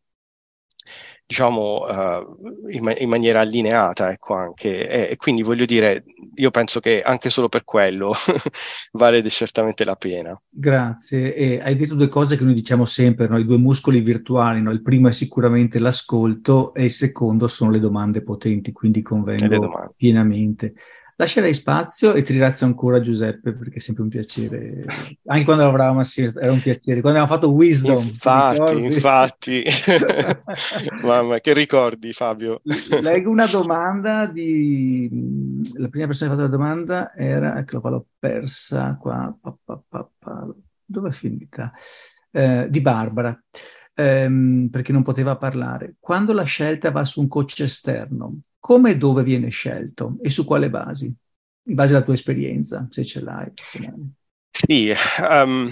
[1.29, 4.89] diciamo, uh, in, in, maniera allineata, ecco anche.
[4.89, 8.13] E, e, quindi voglio dire, io penso che anche solo per quello
[8.93, 10.41] vale certamente la pena.
[10.49, 11.35] Grazie.
[11.35, 13.37] E hai detto due cose che noi diciamo sempre, no?
[13.37, 14.71] i due muscoli virtuali, no?
[14.71, 20.73] il primo è sicuramente l'ascolto e il secondo sono le domande potenti, quindi convengo pienamente.
[21.19, 24.85] Lascerei spazio e ti ringrazio ancora Giuseppe perché è sempre un piacere.
[25.25, 27.01] Anche quando lavoravamo assieme era un piacere.
[27.01, 28.07] Quando abbiamo fatto Wisdom.
[28.07, 29.63] Infatti, infatti.
[31.03, 32.61] Mamma, che ricordi Fabio?
[33.01, 35.61] Leggo una domanda di...
[35.75, 37.59] La prima persona che ha fatto la domanda era...
[37.59, 39.37] Ecco, l'ho persa qua.
[39.41, 40.47] Pa, pa, pa,
[40.85, 41.73] Dove è finita?
[42.31, 43.37] Eh, di Barbara.
[43.99, 45.95] Ehm, perché non poteva parlare.
[45.99, 50.45] Quando la scelta va su un coach esterno, come e dove viene scelto e su
[50.45, 51.05] quale basi?
[51.05, 53.51] In base alla tua esperienza, se ce l'hai.
[54.49, 55.69] Sì, um,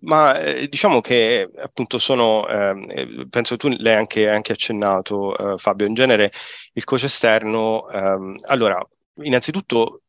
[0.00, 5.86] ma eh, diciamo che appunto sono, eh, penso tu l'hai anche, anche accennato, eh, Fabio,
[5.86, 6.30] in genere
[6.74, 8.80] il coach esterno, ehm, allora,
[9.22, 10.02] innanzitutto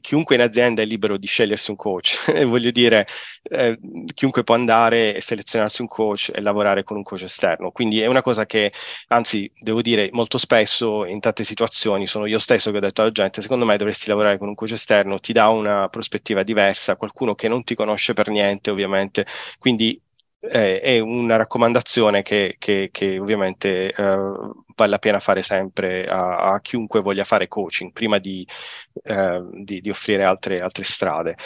[0.00, 3.06] chiunque in azienda è libero di scegliersi un coach, voglio dire,
[3.42, 3.78] eh,
[4.14, 7.70] chiunque può andare e selezionarsi un coach e lavorare con un coach esterno.
[7.70, 8.72] Quindi è una cosa che,
[9.08, 13.12] anzi, devo dire, molto spesso in tante situazioni sono io stesso che ho detto alla
[13.12, 17.34] gente, secondo me dovresti lavorare con un coach esterno, ti dà una prospettiva diversa, qualcuno
[17.34, 19.26] che non ti conosce per niente, ovviamente.
[19.58, 20.00] Quindi
[20.40, 24.16] eh, è una raccomandazione che, che, che ovviamente eh,
[24.74, 28.46] vale la pena fare sempre a, a, chiunque voglia fare coaching prima di,
[29.02, 31.36] eh, di, di offrire altre, altre strade.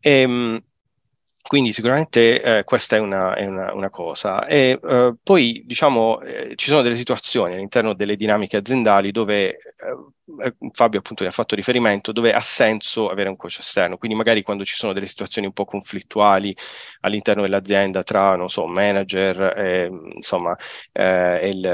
[0.00, 0.62] E, ehm,
[1.42, 4.46] quindi sicuramente eh, questa è una, è una, una cosa.
[4.46, 9.56] E eh, poi diciamo eh, ci sono delle situazioni all'interno delle dinamiche aziendali dove eh,
[10.72, 13.96] Fabio appunto ne ha fatto riferimento, dove ha senso avere un coach esterno.
[13.96, 16.56] Quindi magari quando ci sono delle situazioni un po' conflittuali
[17.00, 20.56] all'interno dell'azienda tra, non so, manager, e, insomma,
[20.92, 21.64] eh, è, il,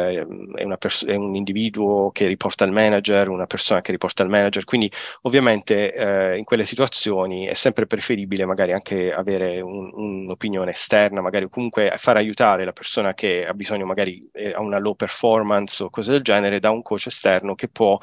[0.55, 4.65] è, pers- è, un individuo che riporta al manager, una persona che riporta al manager.
[4.65, 4.91] Quindi
[5.23, 11.49] ovviamente eh, in quelle situazioni è sempre preferibile magari anche avere un, un'opinione esterna, magari
[11.51, 15.91] comunque far aiutare la persona che ha bisogno, magari eh, ha una low performance o
[15.91, 17.99] cose del genere, da un coach esterno che può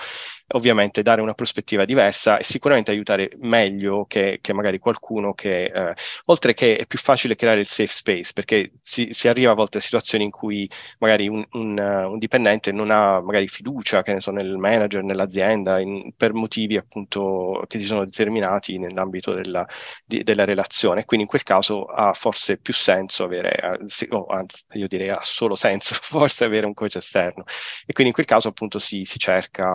[0.49, 5.93] ovviamente dare una prospettiva diversa e sicuramente aiutare meglio che, che magari qualcuno che, eh,
[6.25, 9.79] oltre che è più facile creare il safe space, perché si, si arriva a volte
[9.79, 14.13] a situazioni in cui magari un, un, uh, un dipendente non ha magari fiducia, che
[14.13, 19.65] ne so, nel manager, nell'azienda, in, per motivi appunto che si sono determinati nell'ambito della,
[20.05, 21.05] di, della relazione.
[21.05, 25.21] Quindi in quel caso ha forse più senso avere, uh, o anzi, io direi ha
[25.23, 27.43] solo senso forse avere un coach esterno.
[27.85, 29.65] E quindi in quel caso appunto si, si cerca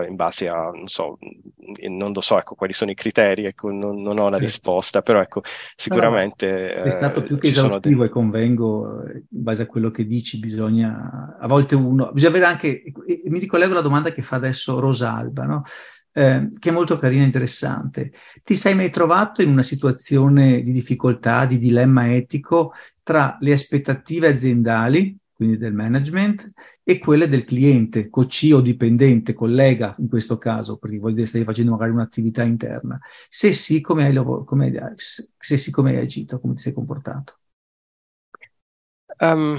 [0.00, 1.18] uh, in base a, non so,
[1.88, 5.20] non lo so, ecco, quali sono i criteri, ecco, non, non ho la risposta, però
[5.20, 5.42] ecco,
[5.76, 6.74] sicuramente...
[6.78, 8.08] No, è stato più che esaustivo dei...
[8.08, 12.82] e convengo, in base a quello che dici, bisogna, a volte uno, bisogna avere anche,
[13.26, 15.62] mi ricollego alla domanda che fa adesso Rosalba, no?
[16.12, 18.12] Eh, che è molto carina e interessante.
[18.42, 24.28] Ti sei mai trovato in una situazione di difficoltà, di dilemma etico tra le aspettative
[24.28, 26.50] aziendali quindi del management,
[26.82, 31.44] e quelle del cliente, coci o dipendente, collega in questo caso, perché vuol dire stai
[31.44, 32.98] facendo magari un'attività interna.
[33.28, 37.38] Se sì, come hai, come hai, se sì, come hai agito, come ti sei comportato?
[39.18, 39.58] Um,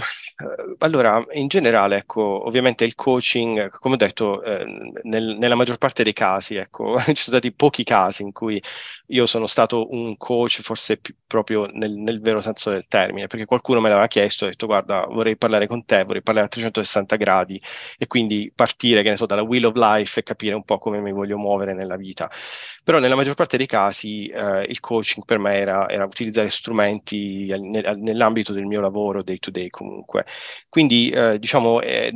[0.80, 4.64] allora, in generale, ecco, ovviamente il coaching, come ho detto, eh,
[5.04, 8.62] nel, nella maggior parte dei casi, ecco, ci sono stati pochi casi in cui
[9.08, 13.46] io sono stato un coach, forse più, proprio nel, nel, vero senso del termine, perché
[13.46, 17.16] qualcuno me l'aveva chiesto, ha detto, guarda, vorrei parlare con te, vorrei parlare a 360
[17.16, 17.60] gradi
[17.98, 21.00] e quindi partire, che ne so, dalla wheel of life e capire un po' come
[21.00, 22.30] mi voglio muovere nella vita.
[22.84, 27.48] Però nella maggior parte dei casi eh, il coaching per me era, era utilizzare strumenti
[27.48, 30.26] nell'ambito del mio lavoro day to day comunque.
[30.70, 32.12] Quindi eh, diciamo eh,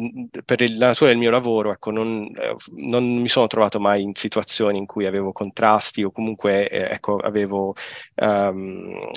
[0.46, 4.16] per la natura del mio lavoro ecco, non, eh, non, mi sono trovato mai in
[4.16, 7.76] situazioni in cui avevo contrasti o comunque eh, ecco, avevo
[8.16, 9.10] um,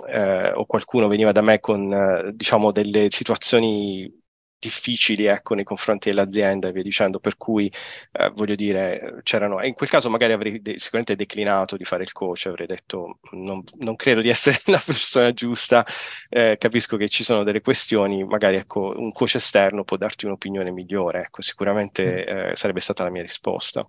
[0.54, 4.22] o qualcuno veniva da me con diciamo delle situazioni
[4.64, 7.70] difficili ecco, nei confronti dell'azienda e via dicendo, per cui
[8.12, 12.02] eh, voglio dire, c'erano, e in quel caso magari avrei de- sicuramente declinato di fare
[12.02, 15.84] il coach, avrei detto non, non credo di essere la persona giusta,
[16.28, 20.70] eh, capisco che ci sono delle questioni, magari ecco, un coach esterno può darti un'opinione
[20.70, 22.36] migliore, ecco, sicuramente mm.
[22.50, 23.86] eh, sarebbe stata la mia risposta.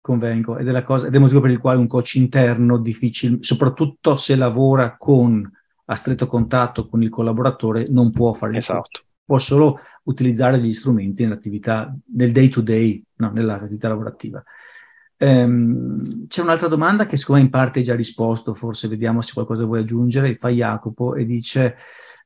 [0.00, 2.78] Convengo, ed è, la cosa, ed è il motivo per il quale un coach interno
[2.78, 5.50] difficile, soprattutto se lavora con
[5.88, 8.80] a stretto contatto con il collaboratore, non può fare il esatto.
[8.82, 14.42] coach può solo utilizzare gli strumenti nell'attività del day to day, no, nell'attività lavorativa.
[15.18, 19.32] Um, c'è un'altra domanda che secondo me in parte hai già risposto, forse vediamo se
[19.32, 21.76] qualcosa vuoi aggiungere, fa Jacopo e dice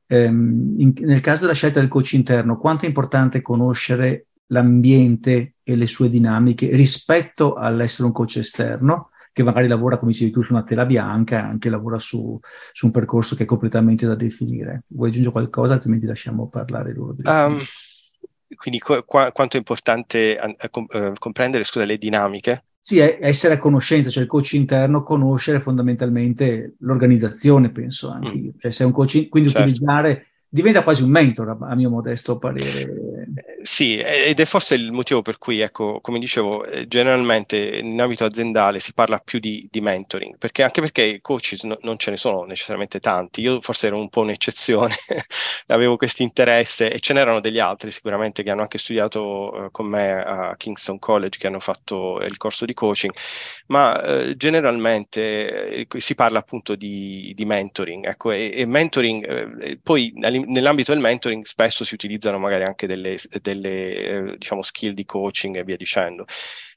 [0.07, 5.75] um, in, nel caso della scelta del coach interno, quanto è importante conoscere l'ambiente e
[5.75, 10.53] le sue dinamiche rispetto all'essere un coach esterno che magari lavora, come dicevi tu, su
[10.53, 12.39] una tela bianca e anche lavora su,
[12.71, 14.83] su, un percorso che è completamente da definire.
[14.87, 17.15] Vuoi aggiungere qualcosa, altrimenti lasciamo parlare loro?
[17.23, 17.61] Um,
[18.55, 22.65] quindi qu- quanto è importante uh, comprendere scusa, le dinamiche?
[22.83, 28.43] Sì, è essere a conoscenza, cioè il coach interno conoscere fondamentalmente l'organizzazione, penso anche mm.
[28.43, 28.51] io.
[28.57, 29.67] Cioè se è un coach, quindi certo.
[29.67, 33.10] utilizzare diventa quasi un mentor, a mio modesto parere.
[33.61, 37.99] Eh, sì, ed è forse il motivo per cui, ecco, come dicevo, eh, generalmente in
[37.99, 42.11] ambito aziendale si parla più di, di mentoring, perché anche perché coaches no, non ce
[42.11, 43.41] ne sono necessariamente tanti.
[43.41, 44.95] Io forse ero un po' un'eccezione,
[45.67, 49.21] avevo questo interesse e ce n'erano degli altri sicuramente che hanno anche studiato
[49.53, 53.13] uh, con me a Kingston College, che hanno fatto il corso di coaching,
[53.67, 60.13] ma uh, generalmente uh, si parla appunto di, di mentoring, ecco, e, e mentoring poi
[60.21, 65.05] all'interno nell'ambito del mentoring spesso si utilizzano magari anche delle, delle eh, diciamo, skill di
[65.05, 66.25] coaching e via dicendo.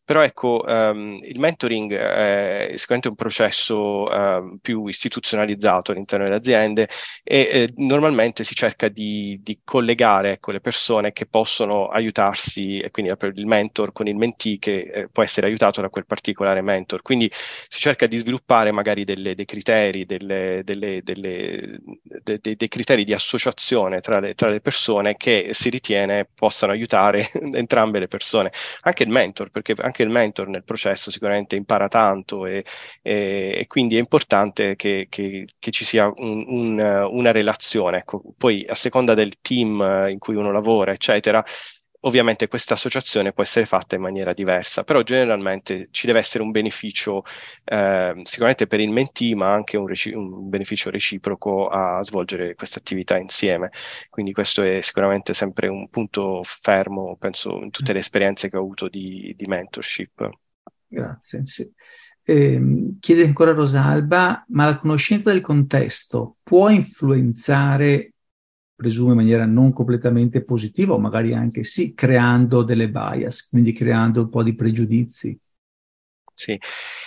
[0.04, 6.88] Però ecco, um, il mentoring è sicuramente un processo uh, più istituzionalizzato all'interno delle aziende
[7.22, 12.90] e eh, normalmente si cerca di, di collegare ecco, le persone che possono aiutarsi, e
[12.90, 17.00] quindi il mentor con il mentee che eh, può essere aiutato da quel particolare mentor.
[17.00, 21.78] Quindi si cerca di sviluppare magari delle, dei criteri, delle, delle, de,
[22.40, 27.30] de, dei criteri di associazione tra le, tra le persone che si ritiene possano aiutare
[27.52, 28.52] entrambe le persone.
[28.82, 32.64] Anche il mentor, perché anche il mentor nel processo sicuramente impara tanto e,
[33.02, 36.78] e, e quindi è importante che, che, che ci sia un, un,
[37.10, 37.98] una relazione.
[37.98, 41.44] Ecco, poi a seconda del team in cui uno lavora, eccetera,
[42.06, 46.50] Ovviamente questa associazione può essere fatta in maniera diversa, però generalmente ci deve essere un
[46.50, 47.24] beneficio
[47.64, 52.78] eh, sicuramente per il mentee, ma anche un, reci- un, beneficio reciproco a svolgere questa
[52.78, 53.70] attività insieme.
[54.10, 58.60] Quindi questo è sicuramente sempre un punto fermo, penso, in tutte le esperienze che ho
[58.60, 60.28] avuto di, di mentorship.
[60.86, 61.46] Grazie.
[61.46, 61.72] Sì.
[62.22, 68.13] Eh, chiede ancora Rosalba, ma la conoscenza del contesto può influenzare
[68.74, 74.22] presumo in maniera non completamente positiva o magari anche sì, creando delle bias, quindi creando
[74.22, 75.38] un po' di pregiudizi.
[76.36, 76.58] Sì,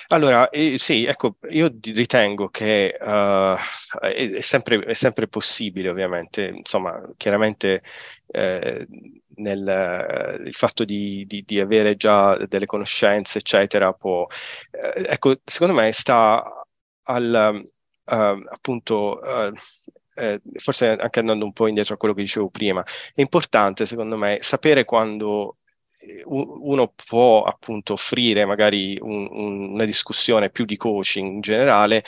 [0.07, 3.57] allora eh, sì, ecco, io ritengo che uh,
[3.99, 7.83] è, è, sempre, è, sempre, possibile, ovviamente, insomma, chiaramente
[8.27, 8.87] eh,
[9.35, 14.25] nel, il fatto di, di, di, avere già delle conoscenze, eccetera, può,
[14.71, 16.65] eh, ecco, secondo me sta
[17.03, 17.63] al,
[18.05, 18.13] uh,
[18.49, 19.51] appunto uh,
[20.17, 24.17] eh, forse anche andando un po' indietro a quello che dicevo prima, è importante secondo
[24.17, 25.57] me sapere quando
[26.25, 32.03] uno può appunto offrire magari un, un, una discussione più di coaching in generale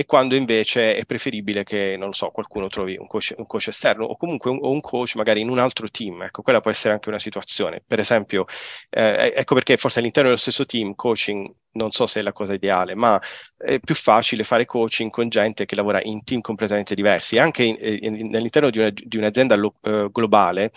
[0.00, 3.68] e quando invece è preferibile che, non lo so, qualcuno trovi un coach, un coach
[3.68, 6.22] esterno o comunque un, un, coach magari in un altro team.
[6.22, 7.82] Ecco, quella può essere anche una situazione.
[7.86, 8.46] Per esempio,
[8.88, 12.54] eh, ecco perché forse all'interno dello stesso team coaching non so se è la cosa
[12.54, 13.20] ideale, ma
[13.56, 17.36] è più facile fare coaching con gente che lavora in team completamente diversi.
[17.36, 20.72] Anche in, in, all'interno di, una, di un'azienda lo, uh, globale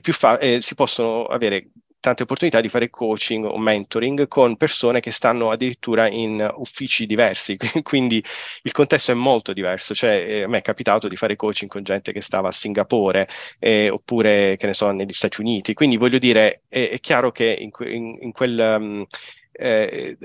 [0.00, 1.68] fa- eh, si possono avere
[2.02, 7.56] tante opportunità di fare coaching o mentoring con persone che stanno addirittura in uffici diversi,
[7.82, 8.22] quindi
[8.62, 11.84] il contesto è molto diverso, cioè eh, a me è capitato di fare coaching con
[11.84, 13.28] gente che stava a Singapore
[13.60, 17.56] eh, oppure che ne so negli Stati Uniti, quindi voglio dire è, è chiaro che
[17.58, 19.06] in, in, in quel um,
[19.52, 20.16] eh,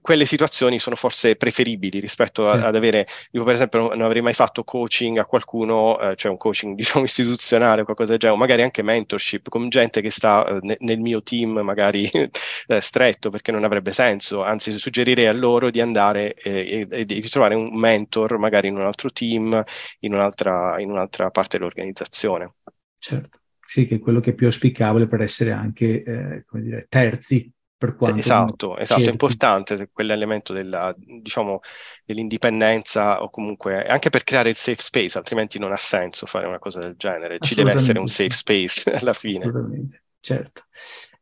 [0.00, 4.34] quelle situazioni sono forse preferibili rispetto a, ad avere, io per esempio non avrei mai
[4.34, 8.40] fatto coaching a qualcuno, eh, cioè un coaching diciamo istituzionale o qualcosa del genere, o
[8.40, 13.30] magari anche mentorship con gente che sta eh, ne, nel mio team magari eh, stretto
[13.30, 17.74] perché non avrebbe senso, anzi suggerirei a loro di andare e, e, di trovare un
[17.74, 19.62] mentor magari in un altro team,
[20.00, 22.54] in un'altra, in un'altra parte dell'organizzazione.
[22.98, 26.86] Certo, sì, che è quello che è più auspicabile per essere anche, eh, come dire,
[26.88, 31.60] terzi per quanto esatto, esatto, è importante quell'elemento della, diciamo,
[32.04, 36.58] dell'indipendenza o comunque anche per creare il safe space, altrimenti non ha senso fare una
[36.58, 37.38] cosa del genere.
[37.38, 39.44] Ci deve essere un safe space alla fine.
[39.44, 40.64] Assolutamente, certo.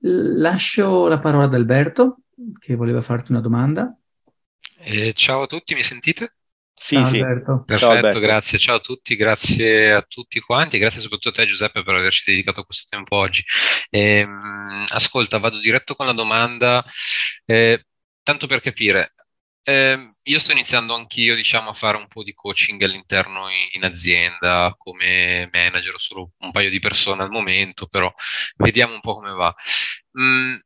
[0.00, 2.18] Lascio la parola ad Alberto
[2.58, 3.96] che voleva farti una domanda.
[4.78, 6.36] Eh, ciao a tutti, mi sentite?
[6.76, 7.18] Sì, Ciao, sì.
[7.18, 7.62] Alberto.
[7.64, 8.58] Perfetto, Ciao, grazie.
[8.58, 12.64] Ciao a tutti, grazie a tutti quanti, grazie soprattutto a te Giuseppe per averci dedicato
[12.64, 13.42] questo tempo oggi.
[13.90, 16.84] Ehm, ascolta, vado diretto con la domanda,
[17.46, 17.86] eh,
[18.22, 19.14] tanto per capire.
[19.66, 23.84] Eh, io sto iniziando anch'io, diciamo, a fare un po' di coaching all'interno in, in
[23.84, 28.12] azienda come manager, ho solo un paio di persone al momento, però
[28.56, 29.54] vediamo un po' come va.
[30.20, 30.56] Mm,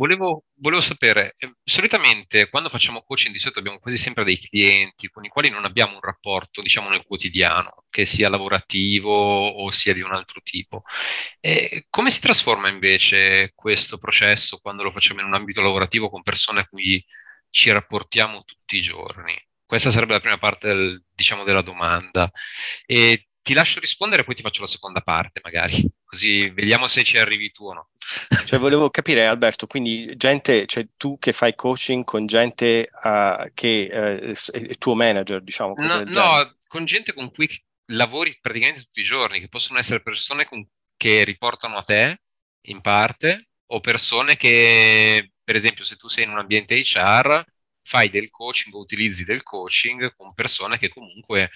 [0.00, 5.08] volevo, volevo sapere, eh, solitamente quando facciamo coaching di solito abbiamo quasi sempre dei clienti
[5.10, 9.92] con i quali non abbiamo un rapporto, diciamo, nel quotidiano, che sia lavorativo o sia
[9.92, 10.84] di un altro tipo.
[11.38, 16.22] E come si trasforma invece questo processo quando lo facciamo in un ambito lavorativo con
[16.22, 17.04] persone a cui
[17.50, 19.38] ci rapportiamo tutti i giorni?
[19.66, 22.30] Questa sarebbe la prima parte del, diciamo, della domanda.
[22.86, 27.18] E ti lascio rispondere, poi ti faccio la seconda parte, magari, così vediamo se ci
[27.18, 27.88] arrivi tu o no.
[28.46, 33.88] Cioè, volevo capire, Alberto, quindi gente, cioè tu che fai coaching con gente uh, che
[33.90, 35.74] uh, è il tuo manager, diciamo.
[35.76, 37.48] No, no, con gente con cui
[37.92, 40.66] lavori praticamente tutti i giorni, che possono essere persone con,
[40.96, 42.20] che riportano a te,
[42.66, 47.44] in parte, o persone che, per esempio, se tu sei in un ambiente HR,
[47.82, 51.50] fai del coaching o utilizzi del coaching con persone che comunque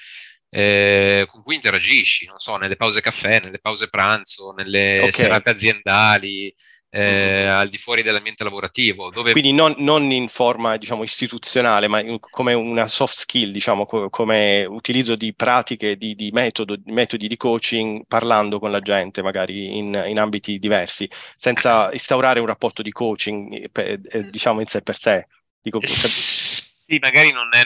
[0.56, 5.10] eh, con cui interagisci, non so, nelle pause caffè, nelle pause pranzo, nelle okay.
[5.10, 6.54] serate aziendali,
[6.90, 7.48] eh, mm-hmm.
[7.56, 9.10] al di fuori dell'ambiente lavorativo.
[9.10, 9.32] Dove...
[9.32, 14.08] Quindi non, non, in forma diciamo, istituzionale, ma in, come una soft skill, diciamo, co-
[14.10, 19.76] come utilizzo di pratiche, di, di, metodo, metodi di coaching, parlando con la gente, magari
[19.76, 24.82] in, in ambiti diversi, senza instaurare un rapporto di coaching, eh, eh, diciamo, in sé
[24.82, 25.26] per sé.
[25.60, 27.62] Dico, sì, magari non è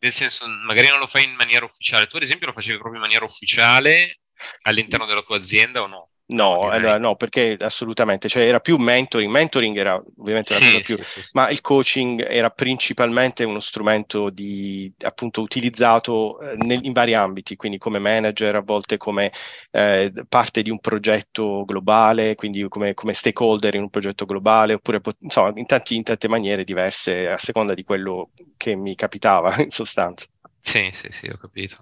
[0.00, 2.06] nel senso, magari non lo fai in maniera ufficiale.
[2.06, 4.20] Tu, ad esempio, lo facevi proprio in maniera ufficiale
[4.62, 6.10] all'interno della tua azienda o no?
[6.30, 10.80] No, no, no, perché assolutamente, cioè era più mentoring, mentoring era ovviamente una sì, cosa
[10.80, 16.84] più, sì, sì, ma il coaching era principalmente uno strumento di, appunto utilizzato eh, nel,
[16.84, 19.32] in vari ambiti, quindi come manager, a volte come
[19.72, 25.00] eh, parte di un progetto globale, quindi come, come, stakeholder in un progetto globale, oppure
[25.20, 29.70] insomma in, tanti, in tante maniere diverse a seconda di quello che mi capitava in
[29.70, 30.26] sostanza.
[30.60, 31.76] Sì, sì, sì, ho capito.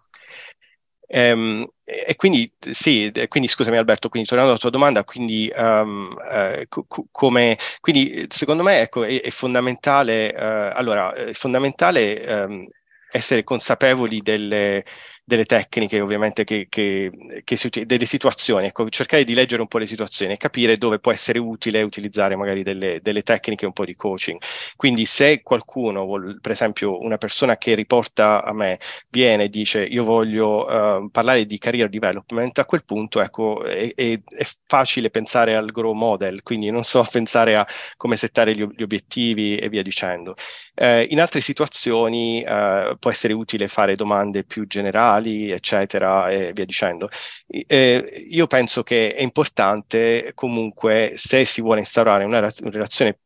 [1.10, 6.66] Ehm, e quindi, sì, quindi scusami Alberto, quindi tornando alla tua domanda, quindi, um, eh,
[6.68, 10.38] co- come, quindi secondo me ecco, è, è fondamentale, eh,
[10.74, 12.64] allora, è fondamentale ehm,
[13.10, 14.84] essere consapevoli delle,
[15.28, 19.76] delle tecniche ovviamente che, che, che si delle situazioni, ecco, cercare di leggere un po'
[19.76, 23.84] le situazioni e capire dove può essere utile utilizzare magari delle, delle tecniche un po'
[23.84, 24.40] di coaching.
[24.74, 28.78] Quindi se qualcuno, vuol, per esempio una persona che riporta a me,
[29.10, 33.92] viene e dice io voglio uh, parlare di career development, a quel punto ecco, è,
[33.94, 37.66] è, è, facile pensare al grow model, quindi non so pensare a
[37.98, 40.34] come settare gli, gli obiettivi e via dicendo.
[40.74, 46.52] Uh, in altre situazioni uh, può essere utile fare domande più generali, sociali, eccetera, e
[46.52, 47.08] via dicendo.
[47.46, 53.18] Eh, io penso che è importante comunque, se si vuole instaurare una, una relazione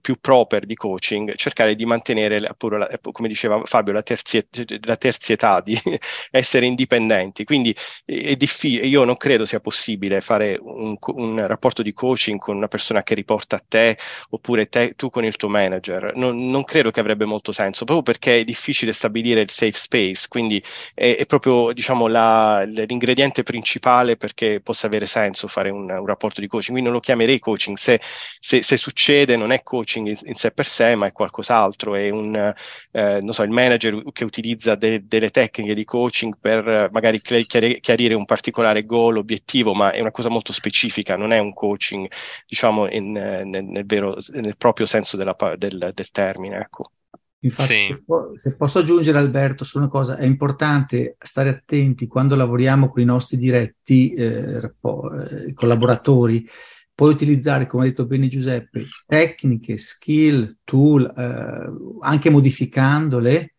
[0.00, 4.96] più proper di coaching, cercare di mantenere, appunto, la, come diceva Fabio, la, terzietà, la
[4.96, 5.78] terzietà di
[6.30, 7.44] essere indipendenti.
[7.44, 7.74] Quindi
[8.04, 12.68] è difficile, io non credo sia possibile fare un, un, rapporto di coaching con una
[12.68, 13.96] persona che riporta a te
[14.30, 16.12] oppure te, tu con il tuo manager.
[16.16, 20.26] Non, non, credo che avrebbe molto senso, proprio perché è difficile stabilire il safe space,
[20.28, 20.62] quindi
[20.94, 26.40] è, è proprio diciamo, la, l'ingrediente principale perché possa avere senso fare un, un, rapporto
[26.40, 26.72] di coaching.
[26.72, 28.00] Quindi non lo chiamerei coaching, se,
[28.40, 32.34] se, se succede non è coaching in, sé per sé, ma è qualcos'altro, è un,
[32.90, 37.20] eh, non so, il manager che utilizza de- delle tecniche di coaching per eh, magari
[37.20, 41.52] chiarire, chiarire un particolare goal, obiettivo, ma è una cosa molto specifica, non è un
[41.52, 42.10] coaching,
[42.46, 46.92] diciamo, in, nel, nel, vero, nel proprio senso della, del, del termine, ecco.
[47.40, 48.04] Infatti, sì.
[48.34, 53.04] se posso aggiungere Alberto su una cosa, è importante stare attenti quando lavoriamo con i
[53.04, 56.44] nostri diretti eh, eh collaboratori
[56.98, 63.54] Puoi utilizzare, come ha detto bene Giuseppe, tecniche, skill, tool, eh, anche modificandole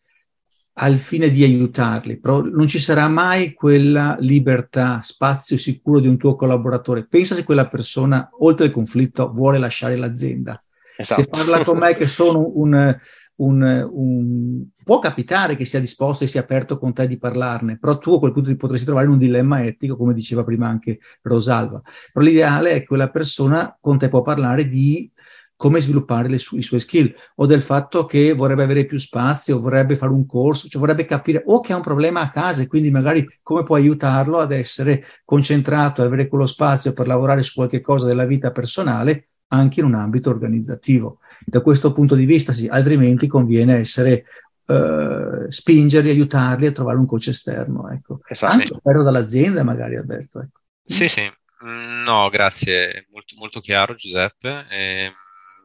[0.74, 6.18] al fine di aiutarli, però non ci sarà mai quella libertà, spazio sicuro di un
[6.18, 7.08] tuo collaboratore.
[7.08, 10.62] Pensa se quella persona, oltre il conflitto, vuole lasciare l'azienda.
[10.98, 11.22] Esatto.
[11.22, 12.98] Se parla con me che sono un,
[13.40, 17.98] un, un, può capitare che sia disposto e sia aperto con te di parlarne, però
[17.98, 21.00] tu a quel punto ti potresti trovare in un dilemma etico, come diceva prima anche
[21.22, 21.82] Rosalva.
[22.12, 25.12] Però l'ideale è che quella persona con te può parlare di
[25.56, 29.98] come sviluppare su- i suoi skill o del fatto che vorrebbe avere più spazio, vorrebbe
[29.98, 32.90] fare un corso, cioè vorrebbe capire o che ha un problema a casa e quindi
[32.92, 37.82] magari come puoi aiutarlo ad essere concentrato, ad avere quello spazio per lavorare su qualche
[37.82, 41.20] cosa della vita personale anche in un ambito organizzativo.
[41.46, 44.26] Da questo punto di vista, sì, altrimenti conviene essere
[44.70, 48.20] Uh, spingerli, aiutarli a trovare un coach esterno, ecco.
[48.28, 49.04] Esatto, Anche sì.
[49.04, 50.42] dall'azienda, magari Alberto.
[50.42, 50.60] Ecco.
[50.86, 51.24] Sì, sì,
[51.66, 54.68] mm, no, grazie, molto, molto chiaro Giuseppe.
[54.70, 55.12] Eh,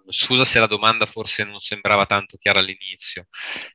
[0.08, 3.26] scusa se la domanda forse non sembrava tanto chiara all'inizio.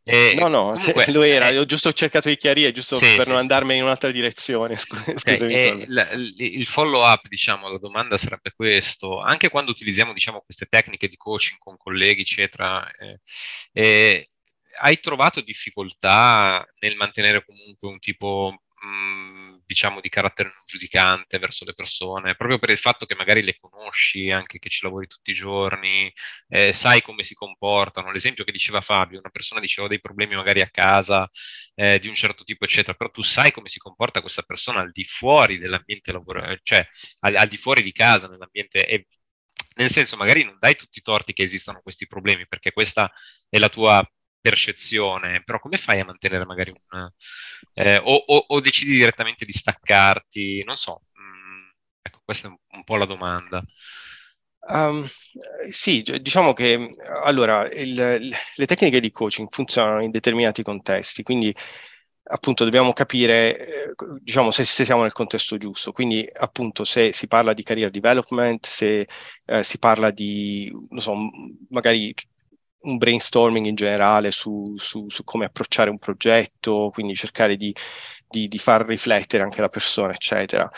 [0.04, 3.24] Eh, no, no, comunque, lo era, eh, ho giusto cercato di chiarire, giusto sì, per
[3.24, 4.76] sì, non andarmi in un'altra direzione.
[4.78, 5.54] Scusami.
[5.54, 10.66] Okay, il, il follow up, diciamo, la domanda sarebbe questo, anche quando utilizziamo, diciamo, queste
[10.66, 13.20] tecniche di coaching con colleghi, eccetera, eh,
[13.74, 14.30] eh
[14.82, 21.66] hai trovato difficoltà nel mantenere comunque un tipo mm, diciamo di carattere non giudicante verso
[21.66, 25.32] le persone, proprio per il fatto che magari le conosci, anche che ci lavori tutti
[25.32, 26.12] i giorni,
[26.48, 28.12] eh, sai come si comportano.
[28.12, 31.30] L'esempio che diceva Fabio, una persona diceva dei problemi magari a casa
[31.76, 34.92] eh, di un certo tipo, eccetera, però tu sai come si comporta questa persona al
[34.92, 36.88] di fuori dell'ambiente lavorativo, cioè
[37.20, 39.08] al, al, di fuori di casa, nell'ambiente e
[39.76, 43.12] nel senso magari non dai tutti i torti che esistano questi problemi perché questa
[43.48, 44.04] è la tua
[44.42, 47.12] percezione, però come fai a mantenere magari un...
[47.74, 50.64] Eh, o, o, o, decidi direttamente di staccarti?
[50.64, 51.70] Non so, mm,
[52.02, 53.64] ecco, questa è un, un po' la domanda.
[54.62, 55.08] Um,
[55.72, 56.92] sì, diciamo che
[57.24, 57.96] allora il,
[58.56, 61.56] le tecniche di coaching funzionano in determinati contesti, quindi
[62.32, 67.28] appunto dobbiamo capire eh, diciamo se, se, siamo nel contesto giusto quindi appunto se si
[67.28, 69.08] parla di career development se
[69.46, 71.16] eh, si parla di non so
[71.70, 72.14] magari
[72.82, 77.76] un brainstorming in generale su, su, su, come approcciare un progetto, quindi cercare di,
[78.28, 80.70] di, di far riflettere anche la persona, eccetera.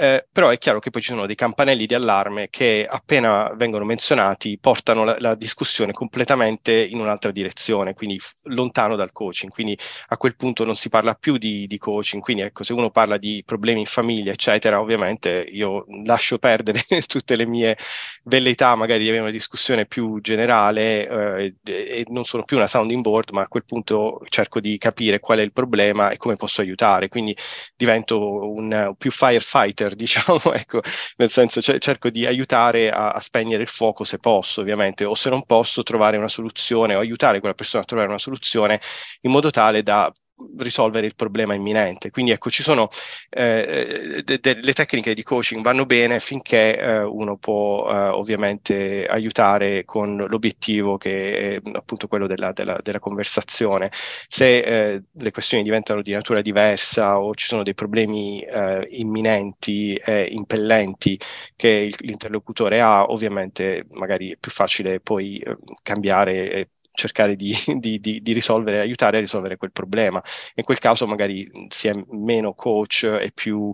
[0.00, 3.84] Eh, però è chiaro che poi ci sono dei campanelli di allarme che appena vengono
[3.84, 9.50] menzionati portano la, la discussione completamente in un'altra direzione, quindi f- lontano dal coaching.
[9.50, 9.76] Quindi
[10.06, 12.22] a quel punto non si parla più di, di, coaching.
[12.22, 17.34] Quindi ecco, se uno parla di problemi in famiglia, eccetera, ovviamente io lascio perdere tutte
[17.34, 17.76] le mie
[18.22, 23.02] velleità, magari di avere una discussione più generale eh, e, non sono più una sounding
[23.02, 26.60] board, ma a quel punto cerco di capire qual è il problema e come posso
[26.60, 27.08] aiutare.
[27.08, 27.36] Quindi
[27.76, 30.80] divento un, un più firefighter leader, diciamo, ecco,
[31.16, 35.14] nel senso cioè, cerco di aiutare a, a, spegnere il fuoco se posso, ovviamente, o
[35.14, 38.80] se non posso trovare una soluzione o aiutare quella persona a trovare una soluzione
[39.22, 40.12] in modo tale da
[40.58, 42.10] risolvere il problema imminente.
[42.10, 42.88] Quindi ecco, ci sono
[43.30, 49.06] eh, de- de- le tecniche di coaching vanno bene finché eh, uno può eh, ovviamente
[49.06, 53.90] aiutare con l'obiettivo che è appunto quello della, della, della conversazione.
[54.28, 59.94] Se eh, le questioni diventano di natura diversa o ci sono dei problemi eh, imminenti
[59.94, 61.18] e impellenti
[61.56, 68.00] che il, l'interlocutore ha, ovviamente magari è più facile poi eh, cambiare cercare di, di,
[68.00, 70.22] di, di, risolvere, aiutare a risolvere quel problema.
[70.54, 73.72] In quel caso magari si è meno coach e più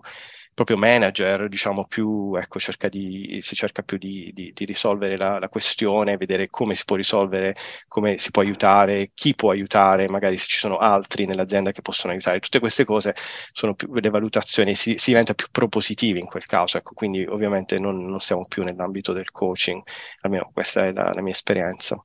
[0.54, 5.38] proprio manager, diciamo più, ecco, cerca di, si cerca più di, di, di risolvere la,
[5.40, 7.56] la, questione, vedere come si può risolvere,
[7.88, 12.12] come si può aiutare, chi può aiutare, magari se ci sono altri nell'azienda che possono
[12.12, 12.38] aiutare.
[12.38, 13.14] Tutte queste cose
[13.52, 17.78] sono più le valutazioni, si, si diventa più propositivi in quel caso, ecco, quindi ovviamente
[17.78, 19.82] non, non siamo più nell'ambito del coaching,
[20.20, 22.00] almeno questa è la, la mia esperienza.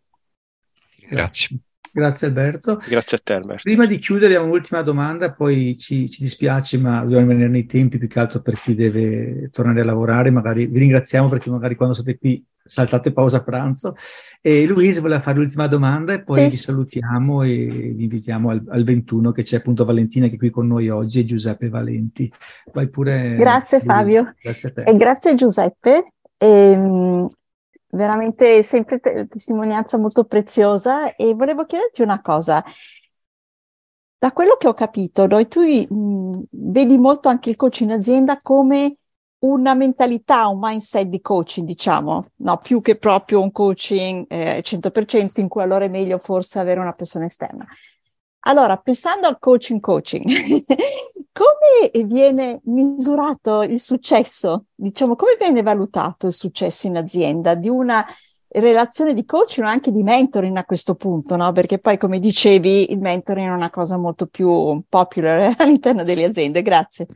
[1.10, 1.60] Grazie.
[1.91, 2.82] Grazie Alberto.
[2.88, 3.64] Grazie a te Alberto.
[3.64, 7.97] Prima di chiudere abbiamo un'ultima domanda, poi ci, ci, dispiace ma dobbiamo rimanere nei tempi
[7.97, 11.95] più che altro per chi deve tornare a lavorare, magari vi ringraziamo perché magari quando
[11.95, 13.95] siete qui saltate pausa pranzo.
[14.41, 16.49] E Luisa voleva fare l'ultima domanda e poi sì.
[16.49, 17.55] vi salutiamo e
[17.95, 21.20] vi invitiamo al, al, 21 che c'è appunto Valentina che è qui con noi oggi
[21.20, 22.32] e Giuseppe Valenti.
[22.72, 23.36] Vai pure.
[23.38, 23.93] Grazie Luisa.
[23.93, 24.34] Fabio.
[24.39, 24.84] Grazie a te.
[24.84, 26.14] E grazie Giuseppe.
[26.38, 27.28] E, ehm,
[27.92, 32.64] veramente sempre te- testimonianza molto preziosa e volevo chiederti una cosa.
[34.18, 38.38] Da quello che ho capito, noi, tu mh, vedi molto anche il coach in azienda
[38.42, 38.98] come
[39.40, 45.40] una mentalità, un mindset di coaching, diciamo, no, più che proprio un coaching eh, 100%
[45.40, 47.66] in cui allora è meglio forse avere una persona esterna.
[48.44, 50.24] Allora, pensando al coaching coaching,
[51.32, 54.66] come viene misurato il successo?
[54.74, 58.06] Diciamo, come viene valutato il successo in azienda di una
[58.52, 61.52] relazione di coaching o anche di mentoring a questo punto, no?
[61.52, 66.62] Perché poi, come dicevi, il mentoring è una cosa molto più popular all'interno delle aziende.
[66.62, 67.08] Grazie.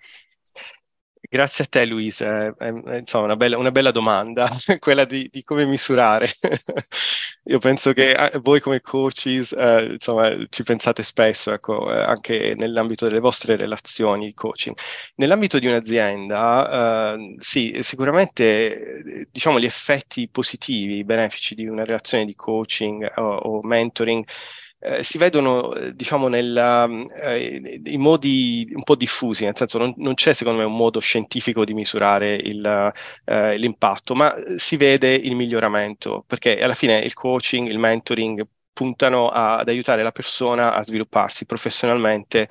[1.34, 5.44] Grazie a te Luisa, è, è, insomma una bella, una bella domanda, quella di, di,
[5.44, 6.30] come misurare.
[7.46, 12.54] Io penso che eh, voi come coaches eh, insomma, ci pensate spesso, ecco, eh, anche
[12.56, 14.78] nell'ambito delle vostre relazioni di coaching.
[15.16, 22.26] Nell'ambito di un'azienda, eh, sì, sicuramente diciamo, gli effetti positivi, i benefici di una relazione
[22.26, 24.24] di coaching o, o mentoring
[24.84, 26.86] eh, si vedono, eh, diciamo, nella,
[27.22, 31.00] eh, in modi un po' diffusi, nel senso non, non, c'è secondo me un modo
[31.00, 32.92] scientifico di misurare il,
[33.26, 39.30] eh, l'impatto, ma si vede il miglioramento, perché alla fine il coaching, il mentoring puntano
[39.30, 42.50] a, ad aiutare la persona a svilupparsi professionalmente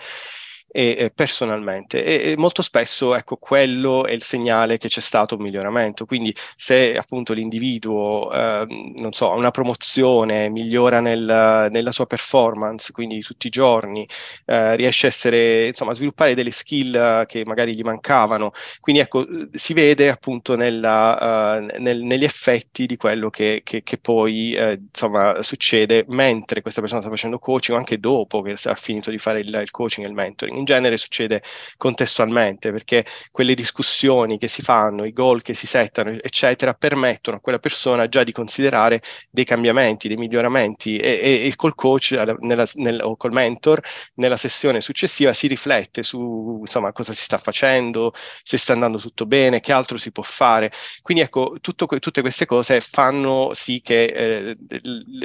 [0.72, 2.02] e, personalmente.
[2.04, 6.06] E, molto spesso, ecco, quello è il segnale che c'è stato un miglioramento.
[6.06, 8.66] Quindi, se appunto l'individuo, eh,
[8.96, 14.08] non so, ha una promozione, migliora nel, nella sua performance, quindi tutti i giorni,
[14.46, 18.52] eh, riesce a essere, insomma, a sviluppare delle skill che magari gli mancavano.
[18.80, 23.98] Quindi, ecco, si vede appunto nella, uh, nel, negli effetti di quello che, che, che
[23.98, 28.74] poi, eh, insomma, succede mentre questa persona sta facendo coaching o anche dopo che ha
[28.74, 31.42] finito di fare il, il coaching e il mentoring in genere succede
[31.76, 37.40] contestualmente perché quelle discussioni che si fanno, i goal che si settano, eccetera, permettono a
[37.40, 42.64] quella persona già di considerare dei cambiamenti, dei miglioramenti e, e, e col coach nella,
[42.74, 43.80] nel, o col mentor
[44.14, 49.26] nella sessione successiva si riflette su insomma, cosa si sta facendo, se sta andando tutto
[49.26, 50.70] bene, che altro si può fare.
[51.02, 54.56] Quindi ecco, tutto, tutte queste cose fanno sì che eh,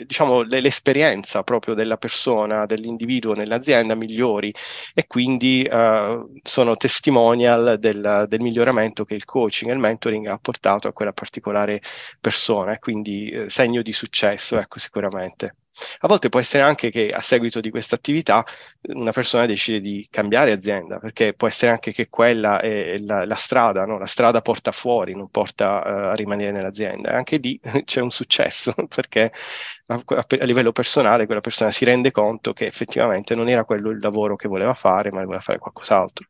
[0.05, 4.53] diciamo, l'esperienza proprio della persona, dell'individuo nell'azienda migliori
[4.93, 10.27] e quindi quindi uh, sono testimonial del, del, miglioramento che il coaching e il mentoring
[10.27, 11.81] ha portato a quella particolare
[12.21, 15.55] persona quindi uh, segno di successo, ecco sicuramente.
[15.99, 18.43] A volte può essere anche che a seguito di questa attività
[18.93, 23.35] una persona decide di cambiare azienda, perché può essere anche che quella è la, la
[23.35, 23.97] strada, no?
[23.97, 27.11] la strada porta fuori, non porta uh, a rimanere nell'azienda.
[27.11, 29.31] E anche lì c'è un successo, perché
[29.87, 33.99] a, a, livello personale quella persona si rende conto che effettivamente non era quello il
[33.99, 36.27] lavoro che voleva fare, ma voleva fare qualcos'altro.